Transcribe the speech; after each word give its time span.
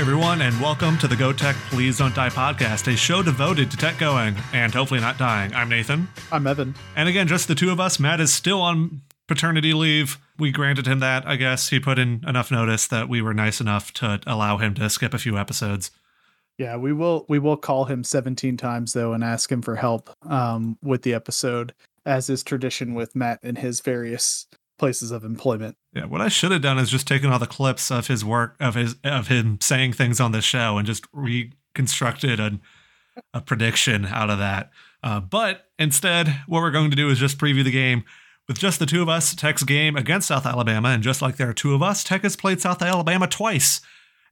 everyone, 0.00 0.40
and 0.40 0.58
welcome 0.62 0.96
to 0.96 1.06
the 1.06 1.14
Go 1.14 1.30
Tech 1.30 1.54
Please 1.68 1.98
Don't 1.98 2.14
Die 2.14 2.30
podcast, 2.30 2.90
a 2.90 2.96
show 2.96 3.22
devoted 3.22 3.70
to 3.70 3.76
tech 3.76 3.98
going 3.98 4.34
and 4.54 4.72
hopefully 4.72 4.98
not 4.98 5.18
dying. 5.18 5.52
I'm 5.52 5.68
Nathan. 5.68 6.08
I'm 6.32 6.46
Evan. 6.46 6.74
And 6.96 7.06
again, 7.06 7.28
just 7.28 7.48
the 7.48 7.54
two 7.54 7.70
of 7.70 7.78
us. 7.78 8.00
Matt 8.00 8.18
is 8.18 8.32
still 8.32 8.62
on 8.62 9.02
paternity 9.28 9.74
leave. 9.74 10.16
We 10.38 10.52
granted 10.52 10.86
him 10.86 11.00
that, 11.00 11.26
I 11.26 11.36
guess. 11.36 11.68
He 11.68 11.78
put 11.78 11.98
in 11.98 12.24
enough 12.26 12.50
notice 12.50 12.86
that 12.86 13.10
we 13.10 13.20
were 13.20 13.34
nice 13.34 13.60
enough 13.60 13.92
to 13.94 14.20
allow 14.26 14.56
him 14.56 14.72
to 14.76 14.88
skip 14.88 15.12
a 15.12 15.18
few 15.18 15.36
episodes. 15.36 15.90
Yeah, 16.56 16.78
we 16.78 16.94
will 16.94 17.26
we 17.28 17.38
will 17.38 17.58
call 17.58 17.84
him 17.84 18.02
17 18.02 18.56
times 18.56 18.94
though 18.94 19.12
and 19.12 19.22
ask 19.22 19.52
him 19.52 19.60
for 19.60 19.76
help 19.76 20.08
um, 20.22 20.78
with 20.82 21.02
the 21.02 21.12
episode, 21.12 21.74
as 22.06 22.30
is 22.30 22.42
tradition 22.42 22.94
with 22.94 23.14
Matt 23.14 23.40
and 23.42 23.58
his 23.58 23.80
various 23.80 24.46
places 24.80 25.10
of 25.10 25.22
employment. 25.24 25.76
Yeah, 25.92 26.06
what 26.06 26.22
I 26.22 26.28
should 26.28 26.50
have 26.50 26.62
done 26.62 26.78
is 26.78 26.90
just 26.90 27.06
taken 27.06 27.30
all 27.30 27.38
the 27.38 27.46
clips 27.46 27.90
of 27.90 28.08
his 28.08 28.24
work 28.24 28.56
of 28.58 28.74
his 28.74 28.96
of 29.04 29.28
him 29.28 29.58
saying 29.60 29.92
things 29.92 30.18
on 30.18 30.32
the 30.32 30.40
show 30.40 30.78
and 30.78 30.86
just 30.86 31.04
reconstructed 31.12 32.40
a, 32.40 32.58
a 33.34 33.40
prediction 33.42 34.06
out 34.06 34.30
of 34.30 34.38
that. 34.38 34.70
Uh, 35.04 35.20
but 35.20 35.66
instead, 35.78 36.40
what 36.48 36.60
we're 36.60 36.70
going 36.70 36.90
to 36.90 36.96
do 36.96 37.10
is 37.10 37.18
just 37.18 37.38
preview 37.38 37.62
the 37.62 37.70
game 37.70 38.04
with 38.48 38.58
just 38.58 38.78
the 38.78 38.86
two 38.86 39.02
of 39.02 39.08
us. 39.08 39.34
Tech's 39.34 39.62
game 39.62 39.96
against 39.96 40.28
South 40.28 40.46
Alabama, 40.46 40.88
and 40.88 41.02
just 41.02 41.20
like 41.22 41.36
there 41.36 41.50
are 41.50 41.54
two 41.54 41.74
of 41.74 41.82
us, 41.82 42.02
Tech 42.02 42.22
has 42.22 42.34
played 42.34 42.60
South 42.60 42.82
Alabama 42.82 43.28
twice 43.28 43.82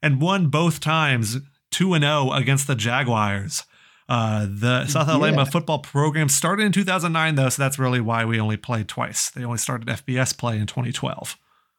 and 0.03 0.21
won 0.21 0.49
both 0.49 0.81
times, 0.81 1.37
two 1.71 1.93
and 1.93 2.03
zero 2.03 2.33
against 2.33 2.67
the 2.67 2.75
Jaguars. 2.75 3.65
Uh, 4.09 4.47
the 4.49 4.87
South 4.87 5.09
Alabama 5.09 5.43
Yeah. 5.43 5.51
football 5.51 5.81
program 5.81 6.29
started 6.31 6.65
in 6.65 6.73
2009, 6.73 7.35
though, 7.35 7.49
so 7.51 7.63
that's 7.63 7.79
really 7.79 8.01
why 8.01 8.25
we 8.25 8.41
only 8.41 8.57
played 8.57 8.89
twice. 8.89 9.29
They 9.31 9.45
only 9.45 9.59
started 9.59 9.89
FBS 9.89 10.33
play 10.37 10.59
in 10.59 10.67
2012. 10.67 11.37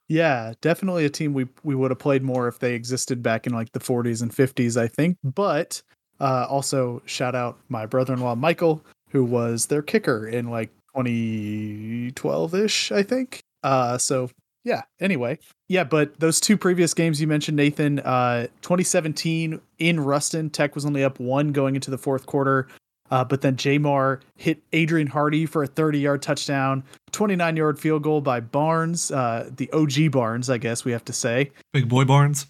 Yeah, 0.07 0.53
definitely 0.61 1.05
a 1.05 1.09
team 1.09 1.33
we 1.33 1.47
we 1.63 1.75
would 1.75 1.91
have 1.91 1.99
played 1.99 2.23
more 2.23 2.47
if 2.47 2.59
they 2.59 2.73
existed 2.75 3.21
back 3.23 3.45
in 3.47 3.53
like 3.53 3.71
the 3.73 3.79
40s 3.79 4.21
and 4.21 4.31
50s, 4.31 4.79
I 4.79 4.87
think. 4.87 5.17
But 5.23 5.81
uh, 6.19 6.45
also 6.49 7.01
shout 7.05 7.35
out 7.35 7.59
my 7.69 7.85
brother-in-law 7.85 8.35
Michael, 8.35 8.83
who 9.09 9.23
was 9.23 9.67
their 9.67 9.81
kicker 9.81 10.27
in 10.27 10.49
like 10.49 10.69
2012-ish, 10.95 12.91
I 12.91 13.03
think. 13.03 13.39
Uh, 13.63 13.97
so 13.97 14.29
yeah. 14.69 14.83
Anyway, 14.99 15.39
yeah. 15.67 15.83
But 15.83 16.19
those 16.19 16.39
two 16.39 16.55
previous 16.57 16.93
games 16.93 17.19
you 17.19 17.27
mentioned, 17.27 17.57
Nathan, 17.57 17.99
uh, 17.99 18.47
2017 18.61 19.59
in 19.79 19.99
Ruston, 19.99 20.49
Tech 20.51 20.75
was 20.75 20.85
only 20.85 21.03
up 21.03 21.19
one 21.19 21.51
going 21.51 21.75
into 21.75 21.89
the 21.89 21.97
fourth 21.97 22.27
quarter. 22.27 22.67
Uh, 23.11 23.23
but 23.23 23.41
then 23.41 23.55
J'Mar 23.55 24.21
hit 24.35 24.61
Adrian 24.71 25.07
Hardy 25.07 25.47
for 25.47 25.63
a 25.63 25.67
30 25.67 25.97
yard 25.97 26.21
touchdown, 26.21 26.83
29 27.11 27.57
yard 27.57 27.79
field 27.79 28.03
goal 28.03 28.21
by 28.21 28.39
Barnes, 28.39 29.09
uh, 29.09 29.49
the 29.57 29.69
OG 29.71 30.11
Barnes, 30.11 30.47
I 30.47 30.59
guess 30.59 30.85
we 30.85 30.91
have 30.91 31.03
to 31.05 31.13
say. 31.13 31.51
Big 31.73 31.89
boy 31.89 32.05
Barnes. 32.05 32.45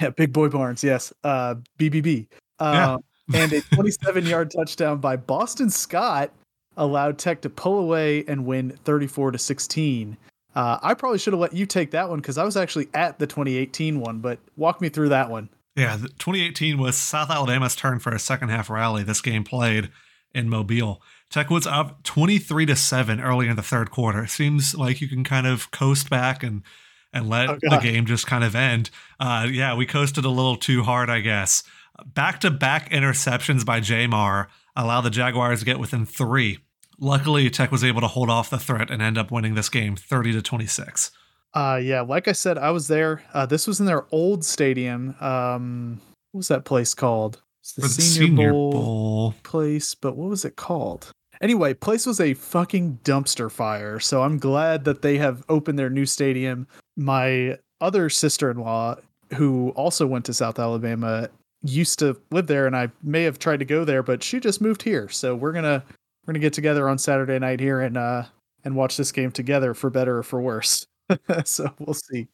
Yeah, 0.00 0.10
Big 0.10 0.32
Boy 0.32 0.48
Barnes, 0.48 0.84
yes. 0.84 1.12
Uh, 1.24 1.56
BBB. 1.78 2.28
Yeah. 2.60 2.94
Uh, 2.94 2.98
and 3.34 3.52
a 3.52 3.60
27 3.74 4.26
yard 4.26 4.52
touchdown 4.56 4.98
by 4.98 5.16
Boston 5.16 5.70
Scott 5.70 6.30
allowed 6.76 7.18
Tech 7.18 7.40
to 7.42 7.50
pull 7.50 7.80
away 7.80 8.24
and 8.28 8.46
win 8.46 8.78
34 8.84 9.32
to 9.32 9.38
16. 9.38 10.16
Uh, 10.54 10.78
I 10.82 10.94
probably 10.94 11.18
should 11.18 11.32
have 11.34 11.40
let 11.40 11.52
you 11.52 11.66
take 11.66 11.90
that 11.92 12.08
one 12.08 12.18
because 12.20 12.38
I 12.38 12.44
was 12.44 12.56
actually 12.56 12.88
at 12.94 13.18
the 13.18 13.26
2018 13.26 14.00
one, 14.00 14.18
but 14.20 14.38
walk 14.56 14.80
me 14.80 14.88
through 14.88 15.10
that 15.10 15.30
one. 15.30 15.48
Yeah, 15.76 15.96
the- 15.96 16.08
2018 16.08 16.78
was 16.78 16.96
South 16.96 17.30
Alabama's 17.30 17.76
turn 17.76 17.98
for 18.00 18.12
a 18.12 18.18
second 18.18 18.48
half 18.48 18.68
rally. 18.70 19.02
This 19.02 19.20
game 19.20 19.44
played 19.44 19.90
in 20.34 20.48
Mobile. 20.48 21.00
Tech 21.30 21.50
was 21.50 21.66
up 21.66 22.02
23 22.04 22.66
to 22.66 22.74
7 22.76 23.20
early 23.20 23.48
in 23.48 23.56
the 23.56 23.62
third 23.62 23.90
quarter. 23.90 24.24
It 24.24 24.30
seems 24.30 24.74
like 24.74 25.00
you 25.00 25.08
can 25.08 25.22
kind 25.24 25.46
of 25.46 25.70
coast 25.70 26.08
back 26.10 26.42
and 26.42 26.62
and 27.10 27.28
let 27.28 27.48
Oh, 27.48 27.58
the 27.62 27.78
game 27.78 28.04
just 28.04 28.26
kind 28.26 28.44
of 28.44 28.54
end. 28.54 28.90
Uh, 29.18 29.46
yeah, 29.50 29.74
we 29.74 29.86
coasted 29.86 30.26
a 30.26 30.28
little 30.28 30.56
too 30.56 30.82
hard, 30.82 31.08
I 31.08 31.20
guess. 31.20 31.62
Back 32.04 32.38
to 32.40 32.50
back 32.50 32.90
interceptions 32.90 33.64
by 33.64 33.80
J'Mar 33.80 34.48
allow 34.76 35.00
the 35.00 35.08
Jaguars 35.10 35.60
to 35.60 35.64
get 35.64 35.78
within 35.78 36.04
three. 36.04 36.58
Luckily, 37.00 37.48
Tech 37.50 37.70
was 37.70 37.84
able 37.84 38.00
to 38.00 38.08
hold 38.08 38.28
off 38.28 38.50
the 38.50 38.58
threat 38.58 38.90
and 38.90 39.00
end 39.00 39.16
up 39.16 39.30
winning 39.30 39.54
this 39.54 39.68
game 39.68 39.94
30 39.94 40.32
to 40.32 40.42
26. 40.42 41.12
Uh, 41.54 41.80
yeah, 41.82 42.00
like 42.00 42.28
I 42.28 42.32
said, 42.32 42.58
I 42.58 42.70
was 42.70 42.88
there. 42.88 43.22
Uh, 43.32 43.46
this 43.46 43.66
was 43.66 43.80
in 43.80 43.86
their 43.86 44.04
old 44.12 44.44
stadium. 44.44 45.14
Um, 45.20 46.00
what 46.32 46.38
was 46.38 46.48
that 46.48 46.64
place 46.64 46.94
called? 46.94 47.40
It's 47.60 47.72
the, 47.72 47.82
the 47.82 47.88
Senior, 47.88 48.52
Bowl, 48.52 48.72
Bowl. 48.72 49.34
place, 49.44 49.94
but 49.94 50.16
what 50.16 50.28
was 50.28 50.44
it 50.44 50.56
called? 50.56 51.12
Anyway, 51.40 51.72
place 51.72 52.04
was 52.04 52.20
a 52.20 52.34
fucking 52.34 52.98
dumpster 53.04 53.50
fire. 53.50 54.00
So 54.00 54.22
I'm 54.22 54.38
glad 54.38 54.84
that 54.84 55.02
they 55.02 55.18
have 55.18 55.44
opened 55.48 55.78
their 55.78 55.90
new 55.90 56.06
stadium. 56.06 56.66
My 56.96 57.58
other 57.80 58.10
sister-in-law, 58.10 58.96
who 59.34 59.70
also 59.70 60.06
went 60.06 60.24
to 60.26 60.34
South 60.34 60.58
Alabama, 60.58 61.28
used 61.62 61.98
to 62.00 62.20
live 62.30 62.48
there, 62.48 62.66
and 62.66 62.76
I 62.76 62.90
may 63.02 63.22
have 63.22 63.38
tried 63.38 63.60
to 63.60 63.64
go 63.64 63.84
there, 63.84 64.02
but 64.02 64.22
she 64.22 64.40
just 64.40 64.60
moved 64.60 64.82
here. 64.82 65.08
So 65.08 65.34
we're 65.34 65.52
gonna 65.52 65.84
we're 66.28 66.34
gonna 66.34 66.42
get 66.42 66.52
together 66.52 66.90
on 66.90 66.98
Saturday 66.98 67.38
night 67.38 67.58
here 67.58 67.80
and 67.80 67.96
uh 67.96 68.22
and 68.64 68.76
watch 68.76 68.98
this 68.98 69.10
game 69.12 69.32
together 69.32 69.72
for 69.72 69.88
better 69.88 70.18
or 70.18 70.22
for 70.22 70.42
worse. 70.42 70.86
so 71.44 71.72
we'll 71.78 71.94
see. 71.94 72.28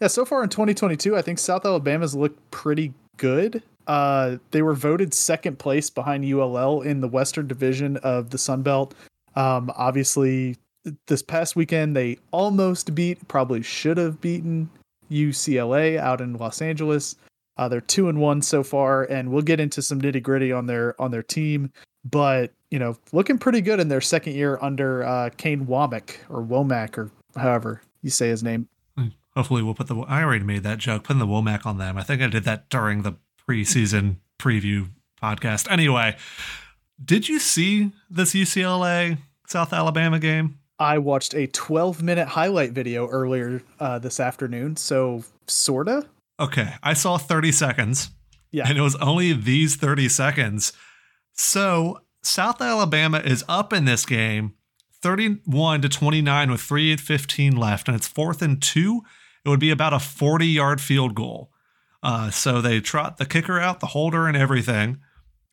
Yeah, 0.00 0.08
so 0.08 0.24
far 0.24 0.42
in 0.42 0.48
2022, 0.48 1.16
I 1.16 1.22
think 1.22 1.38
South 1.38 1.64
Alabama's 1.64 2.14
looked 2.14 2.50
pretty 2.50 2.92
good. 3.18 3.62
Uh, 3.86 4.38
they 4.50 4.62
were 4.62 4.74
voted 4.74 5.14
second 5.14 5.60
place 5.60 5.88
behind 5.88 6.24
ULL 6.24 6.82
in 6.82 7.00
the 7.00 7.08
Western 7.08 7.46
Division 7.46 7.98
of 7.98 8.30
the 8.30 8.36
Sun 8.36 8.62
Belt. 8.62 8.94
Um, 9.36 9.70
obviously, 9.76 10.56
this 11.06 11.22
past 11.22 11.54
weekend 11.54 11.94
they 11.94 12.18
almost 12.32 12.94
beat, 12.96 13.26
probably 13.28 13.62
should 13.62 13.96
have 13.96 14.20
beaten 14.20 14.68
UCLA 15.10 15.98
out 15.98 16.20
in 16.20 16.34
Los 16.34 16.60
Angeles. 16.60 17.14
Uh, 17.58 17.68
they're 17.68 17.80
two 17.80 18.08
and 18.08 18.18
one 18.18 18.42
so 18.42 18.64
far, 18.64 19.04
and 19.04 19.30
we'll 19.30 19.40
get 19.40 19.60
into 19.60 19.80
some 19.80 20.00
nitty 20.00 20.22
gritty 20.22 20.50
on 20.50 20.66
their 20.66 21.00
on 21.00 21.12
their 21.12 21.22
team. 21.22 21.70
But 22.04 22.52
you 22.70 22.78
know, 22.78 22.96
looking 23.12 23.38
pretty 23.38 23.60
good 23.60 23.80
in 23.80 23.88
their 23.88 24.00
second 24.00 24.34
year 24.34 24.58
under 24.60 25.04
uh, 25.04 25.30
Kane 25.36 25.66
Wommack 25.66 26.16
or 26.28 26.42
Wommack 26.42 26.98
or 26.98 27.10
however 27.36 27.80
you 28.02 28.10
say 28.10 28.28
his 28.28 28.42
name. 28.42 28.68
Hopefully, 29.34 29.62
we'll 29.62 29.74
put 29.74 29.86
the. 29.88 29.96
I 29.96 30.22
already 30.22 30.44
made 30.46 30.62
that 30.62 30.78
joke, 30.78 31.04
putting 31.04 31.20
the 31.20 31.26
Wommack 31.26 31.66
on 31.66 31.76
them. 31.76 31.98
I 31.98 32.02
think 32.02 32.22
I 32.22 32.26
did 32.26 32.44
that 32.44 32.70
during 32.70 33.02
the 33.02 33.16
preseason 33.46 34.16
preview 34.38 34.88
podcast. 35.22 35.70
Anyway, 35.70 36.16
did 37.04 37.28
you 37.28 37.38
see 37.38 37.92
this 38.08 38.32
UCLA 38.32 39.18
South 39.46 39.74
Alabama 39.74 40.18
game? 40.18 40.58
I 40.78 40.96
watched 40.96 41.34
a 41.34 41.46
12 41.48 42.02
minute 42.02 42.28
highlight 42.28 42.72
video 42.72 43.08
earlier 43.08 43.60
uh, 43.78 43.98
this 43.98 44.20
afternoon. 44.20 44.76
So, 44.76 45.22
sorta. 45.46 46.06
Okay, 46.40 46.72
I 46.82 46.94
saw 46.94 47.18
30 47.18 47.52
seconds, 47.52 48.10
Yeah. 48.52 48.66
and 48.66 48.78
it 48.78 48.82
was 48.82 48.96
only 48.96 49.34
these 49.34 49.76
30 49.76 50.08
seconds. 50.08 50.72
So, 51.34 52.00
South 52.26 52.60
Alabama 52.60 53.18
is 53.18 53.44
up 53.48 53.72
in 53.72 53.84
this 53.84 54.04
game 54.04 54.54
31 55.00 55.82
to 55.82 55.88
29 55.88 56.50
with 56.50 56.60
3 56.60 56.92
and 56.92 57.00
15 57.00 57.56
left, 57.56 57.88
and 57.88 57.96
it's 57.96 58.08
fourth 58.08 58.42
and 58.42 58.60
two. 58.60 59.02
It 59.44 59.48
would 59.48 59.60
be 59.60 59.70
about 59.70 59.92
a 59.92 60.00
40 60.00 60.46
yard 60.46 60.80
field 60.80 61.14
goal. 61.14 61.50
Uh, 62.02 62.30
so 62.30 62.60
they 62.60 62.80
trot 62.80 63.18
the 63.18 63.26
kicker 63.26 63.60
out, 63.60 63.80
the 63.80 63.86
holder, 63.86 64.26
and 64.26 64.36
everything. 64.36 64.98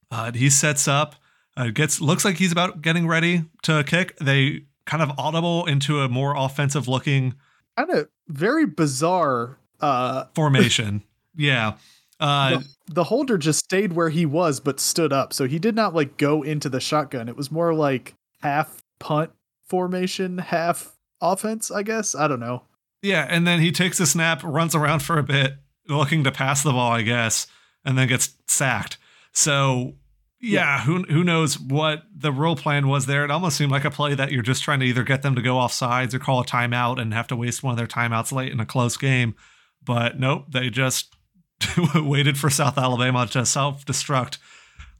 Uh, 0.09 0.31
he 0.31 0.50
sets 0.50 0.88
up, 0.88 1.16
uh, 1.56 1.69
gets 1.69 2.01
looks 2.01 2.25
like 2.25 2.38
he's 2.38 2.51
about 2.51 2.81
getting 2.81 3.07
ready 3.07 3.44
to 3.61 3.84
kick. 3.84 4.17
They 4.17 4.66
kind 4.85 5.03
of 5.03 5.17
audible 5.17 5.66
into 5.66 6.00
a 6.00 6.09
more 6.09 6.35
offensive 6.35 6.88
looking 6.88 7.35
Kind 7.78 7.90
of 7.91 8.09
very 8.28 8.66
bizarre. 8.66 9.57
Uh, 9.79 10.25
formation. 10.35 11.03
yeah. 11.35 11.73
Uh, 12.19 12.61
the, 12.88 13.06
holder 13.06 13.38
just 13.38 13.60
stayed 13.60 13.94
where 13.94 14.09
he 14.09 14.26
was, 14.26 14.59
but 14.59 14.80
stood 14.80 15.14
up. 15.14 15.34
So 15.34 15.47
he 15.47 15.59
did 15.59 15.76
not 15.76 15.96
like 15.96 16.18
go 16.18 16.41
into 16.41 16.70
the 16.70 16.80
shotgun. 16.80 17.30
It 17.30 17.38
was 17.38 17.52
more 17.52 17.74
like 17.74 18.16
half 18.41 18.82
punt 19.00 19.32
formation, 19.66 20.38
half 20.38 20.96
offense, 21.22 21.72
I 21.72 21.84
guess. 21.84 22.16
I 22.16 22.28
don't 22.28 22.40
know. 22.40 22.64
Yeah, 23.02 23.28
and 23.30 23.46
then 23.46 23.59
he 23.59 23.72
takes 23.72 24.00
a 24.00 24.06
snap, 24.06 24.41
runs 24.44 24.76
around 24.76 25.02
for 25.02 25.18
a 25.18 25.24
bit, 25.24 25.56
looking 25.88 26.24
to 26.24 26.32
pass 26.32 26.64
the 26.64 26.72
ball, 26.72 26.91
I 26.91 27.02
guess, 27.02 27.47
and 27.84 27.97
then 27.97 28.08
gets 28.08 28.35
sacked. 28.47 28.97
So, 29.34 29.96
yeah, 30.40 30.82
who 30.82 31.03
who 31.03 31.24
knows 31.24 31.59
what 31.59 32.03
the 32.16 32.32
real 32.32 32.56
plan 32.56 32.88
was 32.88 33.06
there? 33.06 33.26
It 33.26 33.32
almost 33.32 33.58
seemed 33.58 33.72
like 33.72 33.86
a 33.86 33.91
play 33.91 34.16
that 34.16 34.32
you're 34.32 34.41
just 34.41 34.64
trying 34.64 34.79
to 34.82 34.86
either 34.86 35.03
get 35.03 35.22
them 35.22 35.36
to 35.36 35.41
go 35.41 35.58
off 35.58 35.74
sides 35.74 36.14
or 36.14 36.20
call 36.20 36.41
a 36.41 36.46
timeout 36.46 37.02
and 37.02 37.14
have 37.14 37.28
to 37.28 37.36
waste 37.36 37.64
one 37.64 37.72
of 37.72 37.78
their 37.78 37.88
timeouts 37.88 38.32
late 38.32 38.52
in 38.52 38.59
a 38.59 38.66
close 38.66 38.96
game. 38.96 39.36
But 39.84 40.20
nope, 40.20 40.46
they 40.50 40.70
just 40.70 41.16
waited 41.96 42.38
for 42.38 42.50
South 42.50 42.78
Alabama 42.78 43.28
to 43.28 43.46
self 43.46 43.86
destruct, 43.86 44.38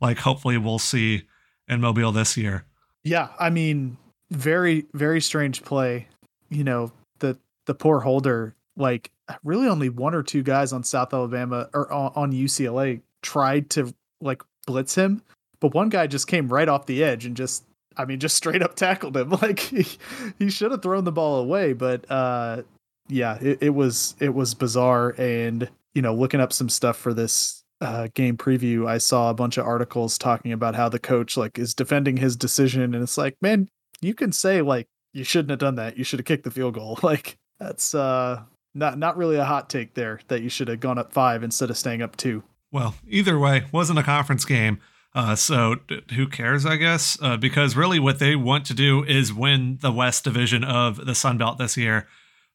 like 0.02 0.20
hopefully 0.20 0.58
we'll 0.58 0.80
see 0.80 1.24
in 1.68 1.82
Mobile 1.82 2.12
this 2.12 2.38
year. 2.38 2.66
Yeah, 3.04 3.30
I 3.40 3.50
mean, 3.50 3.98
very 4.32 4.86
very 4.94 5.22
strange 5.22 5.64
play. 5.64 6.08
You 6.50 6.64
know, 6.64 6.92
the 7.20 7.38
the 7.66 7.74
poor 7.74 8.00
holder 8.00 8.56
like 8.76 9.12
really 9.44 9.68
only 9.68 9.90
one 9.90 10.14
or 10.16 10.24
two 10.24 10.44
guys 10.44 10.74
on 10.74 10.84
South 10.84 11.14
Alabama 11.14 11.70
or 11.74 11.92
on, 11.92 12.32
UCLA 12.32 13.02
tried 13.22 13.70
to 13.72 13.94
like 14.22 14.42
blitz 14.66 14.96
him, 14.96 15.22
but 15.60 15.74
one 15.74 15.90
guy 15.90 16.08
just 16.08 16.28
came 16.28 16.48
right 16.48 16.68
off 16.68 16.86
the 16.86 17.04
edge 17.04 17.26
and 17.26 17.38
just 17.38 17.64
I 17.96 18.06
mean 18.06 18.20
just 18.20 18.36
straight 18.36 18.62
up 18.62 18.76
tackled 18.76 19.16
him. 19.16 19.30
Like 19.42 19.60
he, 19.60 19.86
he 20.40 20.50
should 20.50 20.72
have 20.72 20.82
thrown 20.82 21.04
the 21.04 21.12
ball 21.12 21.40
away, 21.40 21.74
but 21.74 22.10
uh 22.10 22.64
yeah, 23.08 23.38
it, 23.42 23.60
it 23.62 23.70
was 23.70 24.16
it 24.20 24.34
was 24.34 24.54
bizarre 24.54 25.14
and 25.18 25.70
you 25.94 26.02
know, 26.02 26.14
looking 26.14 26.40
up 26.40 26.54
some 26.54 26.70
stuff 26.70 26.98
for 26.98 27.14
this 27.14 27.64
uh, 27.82 28.08
game 28.14 28.38
preview, 28.38 28.88
I 28.88 28.98
saw 28.98 29.30
a 29.30 29.34
bunch 29.34 29.58
of 29.58 29.66
articles 29.66 30.18
talking 30.18 30.52
about 30.52 30.76
how 30.76 30.90
the 30.90 31.00
coach 31.00 31.38
like 31.38 31.60
is 31.60 31.74
defending 31.74 32.18
his 32.18 32.36
decision, 32.36 32.82
and 32.82 32.96
it's 32.96 33.18
like, 33.18 33.36
man, 33.42 33.70
you 34.02 34.14
can 34.14 34.32
say 34.32 34.62
like 34.62 34.88
you 35.14 35.24
shouldn't 35.24 35.52
have 35.52 35.60
done 35.60 35.76
that. 35.76 35.98
You 35.98 36.04
should 36.04 36.20
have 36.20 36.26
kicked 36.26 36.44
the 36.44 36.52
field 36.52 36.76
goal. 36.76 37.00
Like 37.04 37.38
that's 37.60 37.94
uh 37.94 38.42
not 38.74 38.98
not 38.98 39.18
really 39.18 39.38
a 39.38 39.46
hot 39.46 39.70
take 39.70 39.94
there 39.94 40.20
that 40.28 40.42
you 40.42 40.50
should 40.50 40.68
have 40.68 40.80
gone 40.80 40.98
up 40.98 41.14
five 41.14 41.44
instead 41.44 41.70
of 41.70 41.78
staying 41.78 42.02
up 42.02 42.18
two. 42.18 42.44
Well, 42.72 42.96
either 43.08 43.38
way, 43.38 43.66
wasn't 43.72 44.00
a 44.00 44.04
conference 44.04 44.46
game. 44.46 44.80
Uh, 45.16 45.36
so 45.36 45.76
who 46.16 46.28
cares, 46.28 46.66
I 46.66 46.76
guess? 46.78 47.18
Uh, 47.22 47.38
because 47.38 47.76
really 47.76 48.00
what 48.00 48.18
they 48.18 48.36
want 48.36 48.66
to 48.66 48.74
do 48.74 49.04
is 49.04 49.32
win 49.32 49.78
the 49.82 49.92
West 49.92 50.24
Division 50.24 50.64
of 50.64 51.06
the 51.06 51.14
Sun 51.14 51.38
Belt 51.38 51.60
this 51.60 51.78
year. 51.78 52.08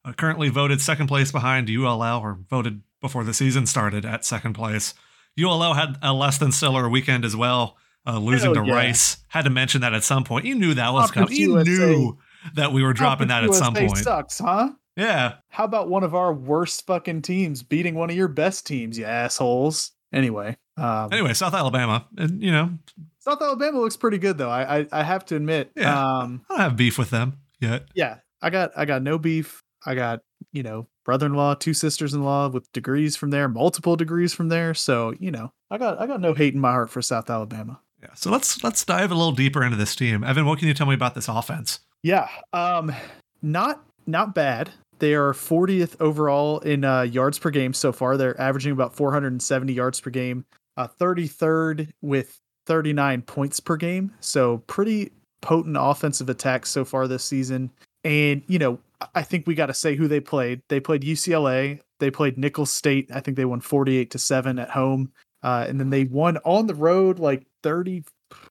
Uh, 0.05 0.13
currently 0.13 0.49
voted 0.49 0.81
second 0.81 1.07
place 1.07 1.31
behind 1.31 1.71
ULL, 1.71 2.03
or 2.03 2.39
voted 2.51 2.83
before 3.01 3.25
the 3.25 3.35
season 3.35 3.67
started 3.67 4.05
at 4.05 4.25
second 4.25 4.55
place. 4.55 4.95
ULL 5.41 5.75
had 5.75 5.97
a 6.03 6.13
less 6.13 6.39
than 6.39 6.53
stellar 6.53 6.89
weekend 6.89 7.25
as 7.25 7.37
well, 7.37 7.77
uh, 8.07 8.19
losing 8.19 8.55
Hell 8.55 8.65
to 8.65 8.69
yeah. 8.69 8.75
Rice. 8.75 9.19
Had 9.29 9.43
to 9.43 9.51
mention 9.51 9.83
that 9.83 9.95
at 9.95 10.03
some 10.05 10.25
point. 10.25 10.45
You 10.45 10.55
knew 10.55 10.75
that 10.75 10.93
was 10.93 11.11
coming. 11.11 11.33
You 11.33 11.59
USA. 11.59 11.71
knew 11.71 12.19
that 12.55 12.73
we 12.73 12.83
were 12.83 12.93
dropping 12.93 13.29
that 13.29 13.45
at 13.45 13.55
some 13.55 13.75
USA 13.75 13.87
point. 13.87 13.99
Sucks, 13.99 14.39
huh? 14.39 14.71
Yeah. 14.97 15.35
How 15.49 15.65
about 15.65 15.89
one 15.89 16.03
of 16.03 16.15
our 16.15 16.33
worst 16.33 16.87
fucking 16.87 17.23
teams 17.23 17.63
beating 17.63 17.95
one 17.95 18.11
of 18.11 18.17
your 18.17 18.29
best 18.29 18.67
teams, 18.67 18.99
you 18.99 19.05
assholes? 19.05 19.93
Anyway, 20.13 20.57
um, 20.77 21.13
Anyway, 21.13 21.35
South 21.35 21.55
Alabama, 21.55 22.07
and 22.17 22.43
you 22.43 22.51
know, 22.51 22.71
South 23.19 23.43
Alabama 23.43 23.79
looks 23.79 23.97
pretty 23.97 24.19
good 24.19 24.39
though. 24.39 24.49
I 24.49 24.79
I, 24.79 24.87
I 24.91 25.03
have 25.03 25.25
to 25.27 25.37
admit. 25.37 25.71
Yeah. 25.77 26.19
Um, 26.19 26.45
I 26.49 26.55
don't 26.55 26.61
have 26.63 26.77
beef 26.77 26.99
with 26.99 27.11
them 27.11 27.39
yet. 27.61 27.85
yeah, 27.95 28.19
I 28.41 28.51
got 28.51 28.73
I 28.77 28.87
got 28.87 29.03
no 29.03 29.19
beef. 29.19 29.63
I 29.85 29.95
got 29.95 30.21
you 30.51 30.63
know 30.63 30.89
brother-in-law, 31.09 31.55
two 31.55 31.73
sisters-in-law 31.73 32.51
with 32.51 32.71
degrees 32.73 33.17
from 33.17 33.31
there, 33.31 33.49
multiple 33.49 33.97
degrees 33.97 34.35
from 34.35 34.51
there. 34.51 34.75
So 34.75 35.15
you 35.19 35.31
know, 35.31 35.55
I 35.71 35.79
got 35.79 35.99
I 35.99 36.07
got 36.07 36.21
no 36.21 36.35
hate 36.35 36.53
in 36.53 36.61
my 36.61 36.71
heart 36.71 36.91
for 36.91 37.01
South 37.01 37.31
Alabama. 37.31 37.81
Yeah. 38.03 38.13
So 38.15 38.31
let's 38.31 38.63
let's 38.63 38.85
dive 38.85 39.11
a 39.11 39.15
little 39.15 39.33
deeper 39.33 39.65
into 39.65 39.79
this 39.79 39.97
team. 39.97 40.23
Evan, 40.23 40.45
what 40.45 40.59
can 40.59 40.69
you 40.69 40.75
tell 40.75 40.87
me 40.87 40.93
about 40.93 41.15
this 41.15 41.27
offense? 41.27 41.81
Yeah, 42.03 42.29
um, 42.53 42.93
not 43.41 43.83
not 44.07 44.35
bad. 44.35 44.69
They 44.99 45.15
are 45.15 45.33
40th 45.33 45.97
overall 45.99 46.59
in 46.59 46.85
uh, 46.85 47.03
yards 47.03 47.39
per 47.39 47.49
game 47.49 47.73
so 47.73 47.91
far. 47.91 48.19
They're 48.19 48.39
averaging 48.39 48.73
about 48.73 48.95
470 48.95 49.73
yards 49.73 50.03
per 50.03 50.11
game. 50.11 50.45
Uh, 50.77 50.89
33rd 51.01 51.89
with 52.03 52.39
39 52.67 53.23
points 53.23 53.61
per 53.61 53.77
game. 53.77 54.13
So 54.21 54.59
pretty 54.67 55.13
potent 55.41 55.77
offensive 55.81 56.29
attack 56.29 56.67
so 56.67 56.85
far 56.85 57.09
this 57.09 57.25
season. 57.25 57.71
And 58.05 58.43
you 58.47 58.59
know, 58.59 58.79
I- 59.15 59.23
think 59.23 59.47
we 59.47 59.55
got 59.55 59.67
to 59.67 59.75
say 59.75 59.95
who 59.95 60.09
they 60.09 60.21
played. 60.21 60.63
They 60.69 60.81
played 60.81 61.03
UCLA. 61.03 61.81
They 62.01 62.11
played 62.11 62.39
Nicholls 62.39 62.73
State. 62.73 63.11
I 63.13 63.21
think 63.21 63.37
they 63.37 63.45
won 63.45 63.61
48 63.61 64.11
to 64.11 64.19
seven 64.19 64.59
at 64.59 64.71
home. 64.71 65.13
Uh, 65.43 65.67
and 65.69 65.79
then 65.79 65.91
they 65.91 66.05
won 66.05 66.37
on 66.39 66.67
the 66.67 66.75
road 66.75 67.19
like 67.19 67.47
30 67.63 68.05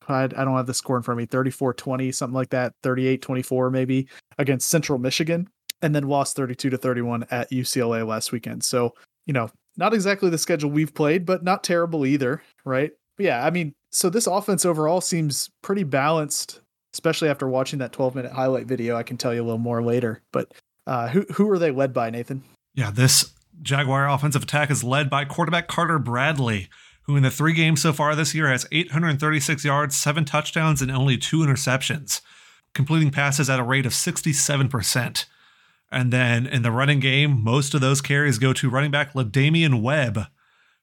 I, 0.08 0.24
I 0.24 0.28
don't 0.28 0.56
have 0.56 0.68
the 0.68 0.74
score 0.74 0.98
in 0.98 1.04
front 1.04 1.20
of 1.20 1.22
me 1.22 1.26
34 1.28 1.74
20 1.74 2.12
something 2.12 2.34
like 2.34 2.50
that 2.50 2.74
38 2.84 3.22
24 3.22 3.70
maybe 3.70 4.08
against 4.38 4.70
central 4.70 4.98
michigan 5.00 5.48
and 5.82 5.94
then 5.94 6.08
lost 6.08 6.36
32 6.36 6.70
to 6.70 6.78
31 6.78 7.26
at 7.30 7.50
ucla 7.52 8.08
last 8.08 8.32
weekend 8.32 8.64
so 8.64 8.94
you 9.26 9.34
know 9.34 9.50
not 9.76 9.94
exactly 9.94 10.30
the 10.30 10.38
schedule 10.38 10.70
we've 10.70 10.94
played 10.94 11.26
but 11.26 11.44
not 11.44 11.64
terrible 11.64 12.06
either 12.06 12.42
right 12.66 12.92
but 13.18 13.26
yeah 13.26 13.46
i 13.46 13.50
mean 13.50 13.74
so 13.92 14.10
this 14.10 14.28
offense 14.28 14.66
overall 14.66 15.02
seems 15.02 15.50
pretty 15.62 15.84
balanced 15.84 16.62
especially 16.98 17.30
after 17.30 17.48
watching 17.48 17.80
that 17.80 17.92
12 17.92 18.16
minute 18.16 18.32
highlight 18.32 18.66
video 18.66 18.96
i 18.96 19.04
can 19.04 19.18
tell 19.18 19.34
you 19.34 19.42
a 19.42 19.46
little 19.46 19.58
more 19.58 19.82
later 19.82 20.22
but 20.32 20.52
uh, 20.88 21.08
who, 21.10 21.26
who 21.34 21.50
are 21.50 21.60
they 21.60 21.72
led 21.72 21.94
by 21.94 22.10
nathan 22.10 22.44
Yeah, 22.76 22.92
this 22.92 23.34
Jaguar 23.62 24.08
offensive 24.08 24.44
attack 24.44 24.70
is 24.70 24.84
led 24.84 25.10
by 25.10 25.26
quarterback 25.26 25.68
Carter 25.68 26.00
Bradley, 26.00 26.70
who 27.04 27.16
in 27.16 27.24
the 27.24 27.32
three 27.32 27.54
games 27.54 27.82
so 27.82 27.92
far 27.92 28.16
this 28.16 28.36
year 28.36 28.48
has 28.50 28.68
836 28.72 29.66
yards, 29.66 29.96
seven 29.96 30.26
touchdowns, 30.26 30.82
and 30.82 30.92
only 30.92 31.18
two 31.18 31.38
interceptions, 31.38 32.22
completing 32.74 33.10
passes 33.10 33.50
at 33.50 33.60
a 33.60 33.64
rate 33.64 33.86
of 33.86 33.94
67%. 33.94 35.26
And 35.90 36.14
then 36.14 36.46
in 36.46 36.62
the 36.62 36.72
running 36.72 37.00
game, 37.00 37.44
most 37.44 37.74
of 37.74 37.82
those 37.82 38.02
carries 38.02 38.38
go 38.38 38.54
to 38.54 38.70
running 38.70 38.92
back 38.92 39.14
La'Damian 39.14 39.82
Webb, 39.82 40.28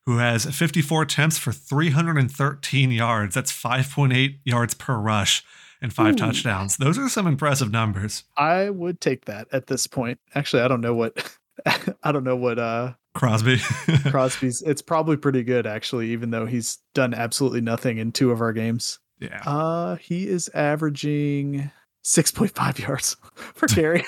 who 0.06 0.19
has 0.19 0.46
54 0.46 1.02
attempts 1.02 1.38
for 1.38 1.52
313 1.52 2.90
yards. 2.90 3.34
That's 3.34 3.52
5.8 3.52 4.38
yards 4.44 4.75
per 4.75 4.96
rush 4.96 5.44
and 5.84 5.92
five 5.92 6.14
Ooh. 6.14 6.19
touchdowns. 6.19 6.78
Those 6.78 6.98
are 6.98 7.08
some 7.08 7.28
impressive 7.28 7.70
numbers. 7.70 8.25
i 8.36 8.69
would 8.70 9.00
take 9.00 9.26
that 9.26 9.46
at 9.52 9.69
this 9.69 9.86
point 9.86 10.19
actually 10.34 10.62
i 10.62 10.66
don't 10.69 10.81
know 10.81 10.94
what 10.94 11.36
i 12.02 12.10
don't 12.10 12.25
know 12.25 12.34
what 12.36 12.58
uh 12.58 12.94
Crosby. 13.14 13.58
Crosby's 14.10 14.60
it's 14.62 14.82
probably 14.82 15.16
pretty 15.16 15.44
good 15.44 15.69
actually, 15.69 16.10
even 16.10 16.31
though 16.31 16.46
he's 16.46 16.78
done 16.94 17.14
absolutely 17.14 17.60
nothing 17.60 17.98
in 17.98 18.10
two 18.10 18.32
of 18.32 18.40
our 18.40 18.52
games. 18.52 18.98
yeah. 19.20 19.40
Uh 19.46 19.94
he 19.96 20.26
is 20.26 20.50
averaging 20.52 21.70
6.5 22.04 22.78
yards 22.80 23.16
for 23.54 23.69
carry. 23.69 24.04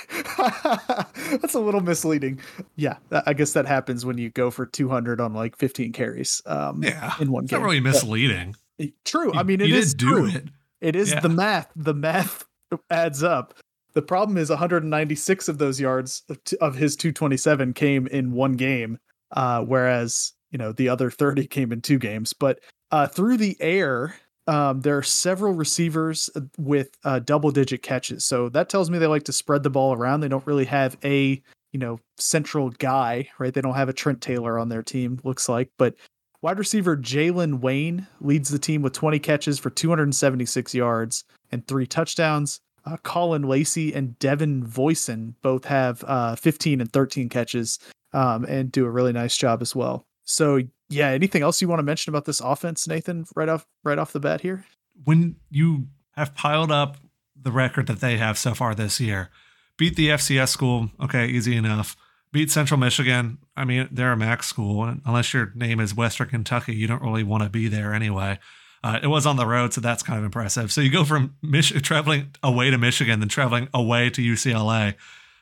That's 1.40 1.55
a 1.55 1.61
little 1.61 1.81
misleading. 1.81 2.40
Yeah, 2.75 2.96
I 3.12 3.32
guess 3.32 3.52
that 3.52 3.67
happens 3.67 4.05
when 4.05 4.19
you 4.19 4.29
go 4.31 4.50
for 4.50 4.67
200 4.67 5.20
on 5.20 5.32
like 5.34 5.56
15 5.56 5.93
carries 5.93 6.43
um 6.46 6.82
Yeah. 6.82 7.14
in 7.20 7.31
one 7.31 7.44
It's 7.44 7.52
game. 7.52 7.61
not 7.61 7.67
really 7.67 7.81
But- 7.81 7.90
misleading. 7.90 8.56
True. 9.05 9.32
You- 9.32 9.38
I 9.38 9.43
mean, 9.44 9.61
it 9.61 9.70
is 9.70 9.94
did 9.94 9.99
do 10.00 10.08
true. 10.08 10.26
it. 10.29 10.49
It 10.81 10.96
is 10.96 11.11
Yeah. 11.11 11.20
the 11.20 11.28
math. 11.28 11.70
The 11.76 11.94
math 11.94 12.44
adds 12.90 13.23
up. 13.23 13.55
The 13.94 14.02
problem 14.02 14.37
is 14.37 14.50
196 14.50 15.49
of 15.49 15.58
those 15.58 15.81
yards 15.81 16.23
of 16.61 16.75
his 16.75 16.96
227 16.96 17.73
came 17.73 18.06
in 18.08 18.32
one 18.32 18.52
game, 18.52 18.99
uh, 19.32 19.62
whereas 19.62 20.32
you 20.50 20.58
know 20.58 20.73
the 20.73 20.88
other 20.88 21.11
30 21.11 21.46
came 21.46 21.73
in 21.73 21.81
two 21.81 21.99
games. 21.99 22.32
But 22.34 22.61
uh, 22.90 23.06
through 23.06 23.38
the 23.38 23.56
air, 23.61 24.14
um, 24.49 24.81
there 24.82 24.96
are 24.99 25.02
several 25.02 25.55
receivers 25.55 26.28
uh, 26.37 26.40
with 26.58 26.90
uh, 27.05 27.19
double-digit 27.20 27.82
catches. 27.82 28.25
So 28.26 28.49
that 28.50 28.69
tells 28.69 28.90
me 28.90 28.99
they 28.99 29.06
like 29.06 29.25
to 29.25 29.32
spread 29.32 29.62
the 29.62 29.70
ball 29.70 29.93
around. 29.94 30.20
They 30.20 30.29
don't 30.29 30.46
really 30.46 30.67
have 30.67 30.96
a 31.02 31.43
you 31.72 31.79
know 31.81 31.99
central 32.19 32.69
guy, 32.70 33.29
right? 33.38 33.52
They 33.55 33.62
don't 33.62 33.75
have 33.75 33.88
a 33.88 33.94
Trent 33.94 34.20
Taylor 34.20 34.58
on 34.58 34.69
their 34.69 34.82
team. 34.82 35.19
Looks 35.25 35.49
like, 35.49 35.70
but 35.79 35.94
Wide 36.43 36.59
receiver 36.59 36.97
Jalen 36.97 37.61
Wayne 37.61 38.06
leads 38.21 38.50
the 38.50 38.59
team 38.59 38.83
with 38.83 38.93
20 38.93 39.19
catches 39.19 39.58
for 39.58 39.70
276 39.70 40.75
yards 40.75 41.25
and 41.51 41.67
three 41.67 41.87
touchdowns. 41.87 42.60
Uh, 42.84 42.96
Caullin 42.99 43.44
Lacy 43.44 43.93
and 43.93 44.19
Devin 44.19 44.65
Voisin 44.65 45.34
both 45.43 45.65
have 45.65 46.05
uh, 46.06 46.37
15 46.37 46.81
and 46.81 46.93
13 46.93 47.29
catches 47.29 47.79
um, 48.13 48.44
and 48.44 48.70
do 48.70 48.84
a 48.84 48.91
really 48.91 49.13
nice 49.13 49.37
job 49.37 49.60
as 49.60 49.75
well. 49.75 50.06
So, 50.25 50.60
yeah, 50.89 51.08
anything 51.08 51.43
else 51.43 51.60
you 51.60 51.69
want 51.69 51.81
to 51.81 51.84
mention 51.84 52.10
about 52.10 52.27
this 52.27 52.41
offense, 52.41 52.87
Nathan? 52.87 53.27
Right 53.34 53.49
off, 53.49 53.67
right 53.82 53.99
off 53.99 54.13
the 54.13 54.20
bat 54.20 54.41
here. 54.41 54.65
When 55.05 55.37
you 55.51 55.89
have 56.13 56.34
piled 56.34 56.70
up 56.70 56.96
the 57.41 57.53
record 57.53 57.87
that 57.89 58.01
they 58.01 58.17
have 58.19 58.39
so 58.39 58.55
far 58.55 58.75
this 58.75 59.01
year, 59.01 59.31
beat 59.77 59.96
the 59.96 60.08
FCS 60.08 60.49
school, 60.49 60.91
okay, 61.01 61.27
easy 61.27 61.56
enough. 61.56 61.96
Beat 62.36 62.50
Central 62.50 62.78
Michigan. 62.78 63.38
I 63.56 63.64
mean, 63.64 63.88
they're 63.90 64.12
a 64.12 64.16
MAC 64.16 64.43
school. 64.43 64.94
Unless 65.06 65.32
your 65.32 65.52
name 65.55 65.81
is 65.81 65.94
Western 65.94 66.28
Kentucky, 66.28 66.74
you 66.74 66.86
don't 66.86 67.00
really 67.00 67.22
want 67.22 67.43
to 67.44 67.48
be 67.48 67.66
there 67.66 67.94
anyway. 67.94 68.38
Uh, 68.84 68.98
it 69.02 69.06
was 69.06 69.24
on 69.24 69.36
the 69.36 69.46
road, 69.46 69.72
so 69.72 69.81
that's 69.81 70.02
kind 70.02 70.19
of 70.19 70.24
impressive. 70.26 70.70
So 70.70 70.82
you 70.82 70.90
go 70.90 71.02
from 71.02 71.34
Mich- 71.40 71.82
traveling 71.82 72.34
away 72.43 72.70
to 72.70 72.76
Michigan, 72.76 73.20
then 73.20 73.31
traveling 73.31 73.69
away 73.72 74.10
to 74.10 74.20
UCLA, 74.20 74.96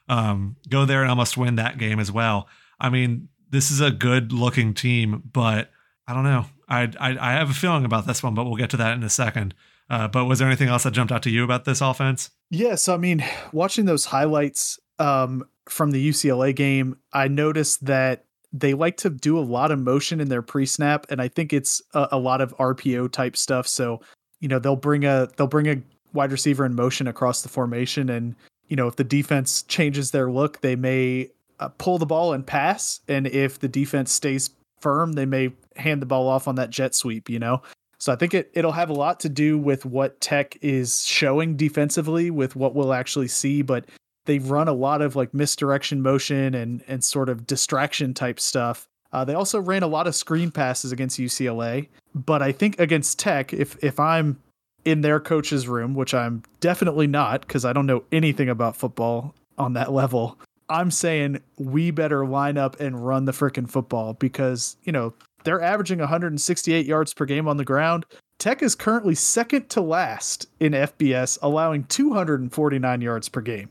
um, 0.09 0.55
go 0.69 0.85
there 0.85 1.01
and 1.01 1.11
almost 1.11 1.37
win 1.37 1.57
that 1.57 1.79
game 1.79 1.99
as 1.99 2.13
well. 2.13 2.47
I 2.79 2.91
mean, 2.91 3.29
this 3.51 3.73
is 3.73 3.81
a 3.81 3.91
good 3.91 4.33
looking 4.33 4.73
team, 4.73 5.21
but 5.33 5.73
I 6.07 6.15
don't 6.15 6.23
know. 6.23 6.47
I, 6.69 6.93
I 7.01 7.19
I 7.19 7.33
have 7.33 7.51
a 7.51 7.55
feeling 7.55 7.85
about 7.85 8.07
this 8.07 8.23
one, 8.23 8.35
but 8.35 8.45
we'll 8.45 8.55
get 8.55 8.71
to 8.71 8.77
that 8.77 8.97
in 8.97 9.03
a 9.03 9.11
second. 9.11 9.53
Uh, 9.91 10.07
but 10.07 10.27
was 10.27 10.39
there 10.39 10.47
anything 10.47 10.69
else 10.69 10.85
that 10.85 10.93
jumped 10.93 11.13
out 11.13 11.25
to 11.25 11.31
you 11.31 11.43
about 11.43 11.65
this 11.65 11.81
offense? 11.81 12.31
Yeah, 12.51 12.77
so 12.77 12.95
I 12.95 12.99
mean, 12.99 13.25
watching 13.51 13.85
those 13.85 14.05
highlights 14.05 14.79
um, 15.01 15.45
from 15.69 15.91
the 15.91 16.09
UCLA 16.09 16.55
game, 16.55 16.97
I 17.13 17.29
noticed 17.29 17.85
that 17.87 18.25
they 18.53 18.73
like 18.73 18.97
to 18.99 19.11
do 19.11 19.39
a 19.39 19.41
lot 19.41 19.73
of 19.73 19.81
motion 19.81 20.21
in 20.21 20.29
their 20.29 20.43
pre-snap, 20.43 21.07
and 21.11 21.21
I 21.21 21.29
think 21.29 21.53
it's 21.53 21.83
a, 21.93 22.09
a 22.13 22.19
lot 22.19 22.41
of 22.41 22.57
RPO 22.57 23.11
type 23.11 23.37
stuff. 23.37 23.67
So, 23.67 24.01
you 24.41 24.49
know, 24.49 24.59
they'll 24.59 24.77
bring 24.77 25.05
a 25.05 25.29
they'll 25.37 25.49
bring 25.49 25.69
a 25.69 25.83
wide 26.13 26.31
receiver 26.31 26.65
in 26.65 26.75
motion 26.75 27.09
across 27.09 27.43
the 27.43 27.49
formation, 27.49 28.09
and 28.09 28.37
you 28.69 28.77
know, 28.77 28.87
if 28.87 28.97
the 28.97 29.05
defense 29.05 29.63
changes 29.65 30.13
their 30.13 30.31
look, 30.31 30.61
they 30.61 30.77
may 30.77 31.31
uh, 31.59 31.69
pull 31.79 31.99
the 31.99 32.07
ball 32.07 32.33
and 32.33 32.47
pass, 32.47 33.01
and 33.09 33.27
if 33.27 33.59
the 33.59 33.69
defense 33.69 34.13
stays 34.13 34.51
firm, 34.81 35.13
they 35.13 35.27
may 35.27 35.51
hand 35.77 36.01
the 36.01 36.07
ball 36.07 36.29
off 36.29 36.47
on 36.47 36.55
that 36.55 36.71
jet 36.71 36.95
sweep. 36.95 37.29
You 37.29 37.41
know, 37.41 37.63
so 37.99 38.13
I 38.13 38.17
think 38.17 38.35
it 38.35 38.51
it'll 38.55 38.73
have 38.73 38.91
a 38.91 38.95
lot 38.95 39.19
to 39.21 39.29
do 39.29 39.59
with 39.59 39.85
what 39.85 40.21
Tech 40.21 40.57
is 40.63 41.05
showing 41.05 41.57
defensively 41.57 42.31
with 42.31 42.55
what 42.55 42.75
we'll 42.75 42.93
actually 42.93 43.29
see, 43.29 43.63
but 43.63 43.87
they 44.27 44.39
run 44.39 44.69
a 44.69 44.73
lot 44.73 45.03
of 45.03 45.17
like 45.17 45.35
misdirection 45.35 46.03
motion 46.03 46.55
and 46.55 46.83
and 46.89 47.05
sort 47.05 47.29
of 47.29 47.47
distraction 47.47 48.15
type 48.15 48.41
stuff. 48.41 48.89
Uh, 49.13 49.25
they 49.25 49.35
also 49.35 49.61
ran 49.61 49.83
a 49.83 49.87
lot 49.87 50.07
of 50.07 50.15
screen 50.15 50.51
passes 50.51 50.91
against 50.91 51.21
UCLA, 51.21 51.89
but 52.15 52.43
I 52.43 52.51
think 52.51 52.79
against 52.81 53.19
Tech, 53.19 53.53
if 53.53 53.83
if 53.83 54.01
I'm 54.01 54.41
in 54.85 55.01
their 55.01 55.21
coach's 55.21 55.67
room, 55.67 55.95
which 55.95 56.13
I'm 56.15 56.43
definitely 56.61 57.07
not 57.07 57.41
because 57.43 57.65
I 57.65 57.73
don't 57.73 57.87
know 57.87 58.05
anything 58.13 58.49
about 58.49 58.77
football 58.77 59.35
on 59.57 59.73
that 59.75 59.93
level, 59.93 60.39
I'm 60.69 60.91
saying 60.91 61.41
we 61.59 61.91
better 61.91 62.27
line 62.27 62.59
up 62.59 62.81
and 62.81 63.05
run 63.05 63.25
the 63.25 63.33
freaking 63.33 63.69
football 63.69 64.15
because, 64.15 64.77
you 64.85 64.93
know, 64.93 65.15
they're 65.45 65.63
averaging 65.63 65.99
168 65.99 66.87
yards 66.87 67.13
per 67.13 67.25
game 67.25 67.49
on 67.49 67.57
the 67.57 67.65
ground. 67.65 68.07
Tech 68.39 68.63
is 68.63 68.75
currently 68.75 69.15
second 69.15 69.69
to 69.71 69.81
last 69.81 70.49
in 70.61 70.73
FBS, 70.73 71.39
allowing 71.43 71.85
249 71.85 73.01
yards 73.01 73.29
per 73.29 73.41
game. 73.41 73.69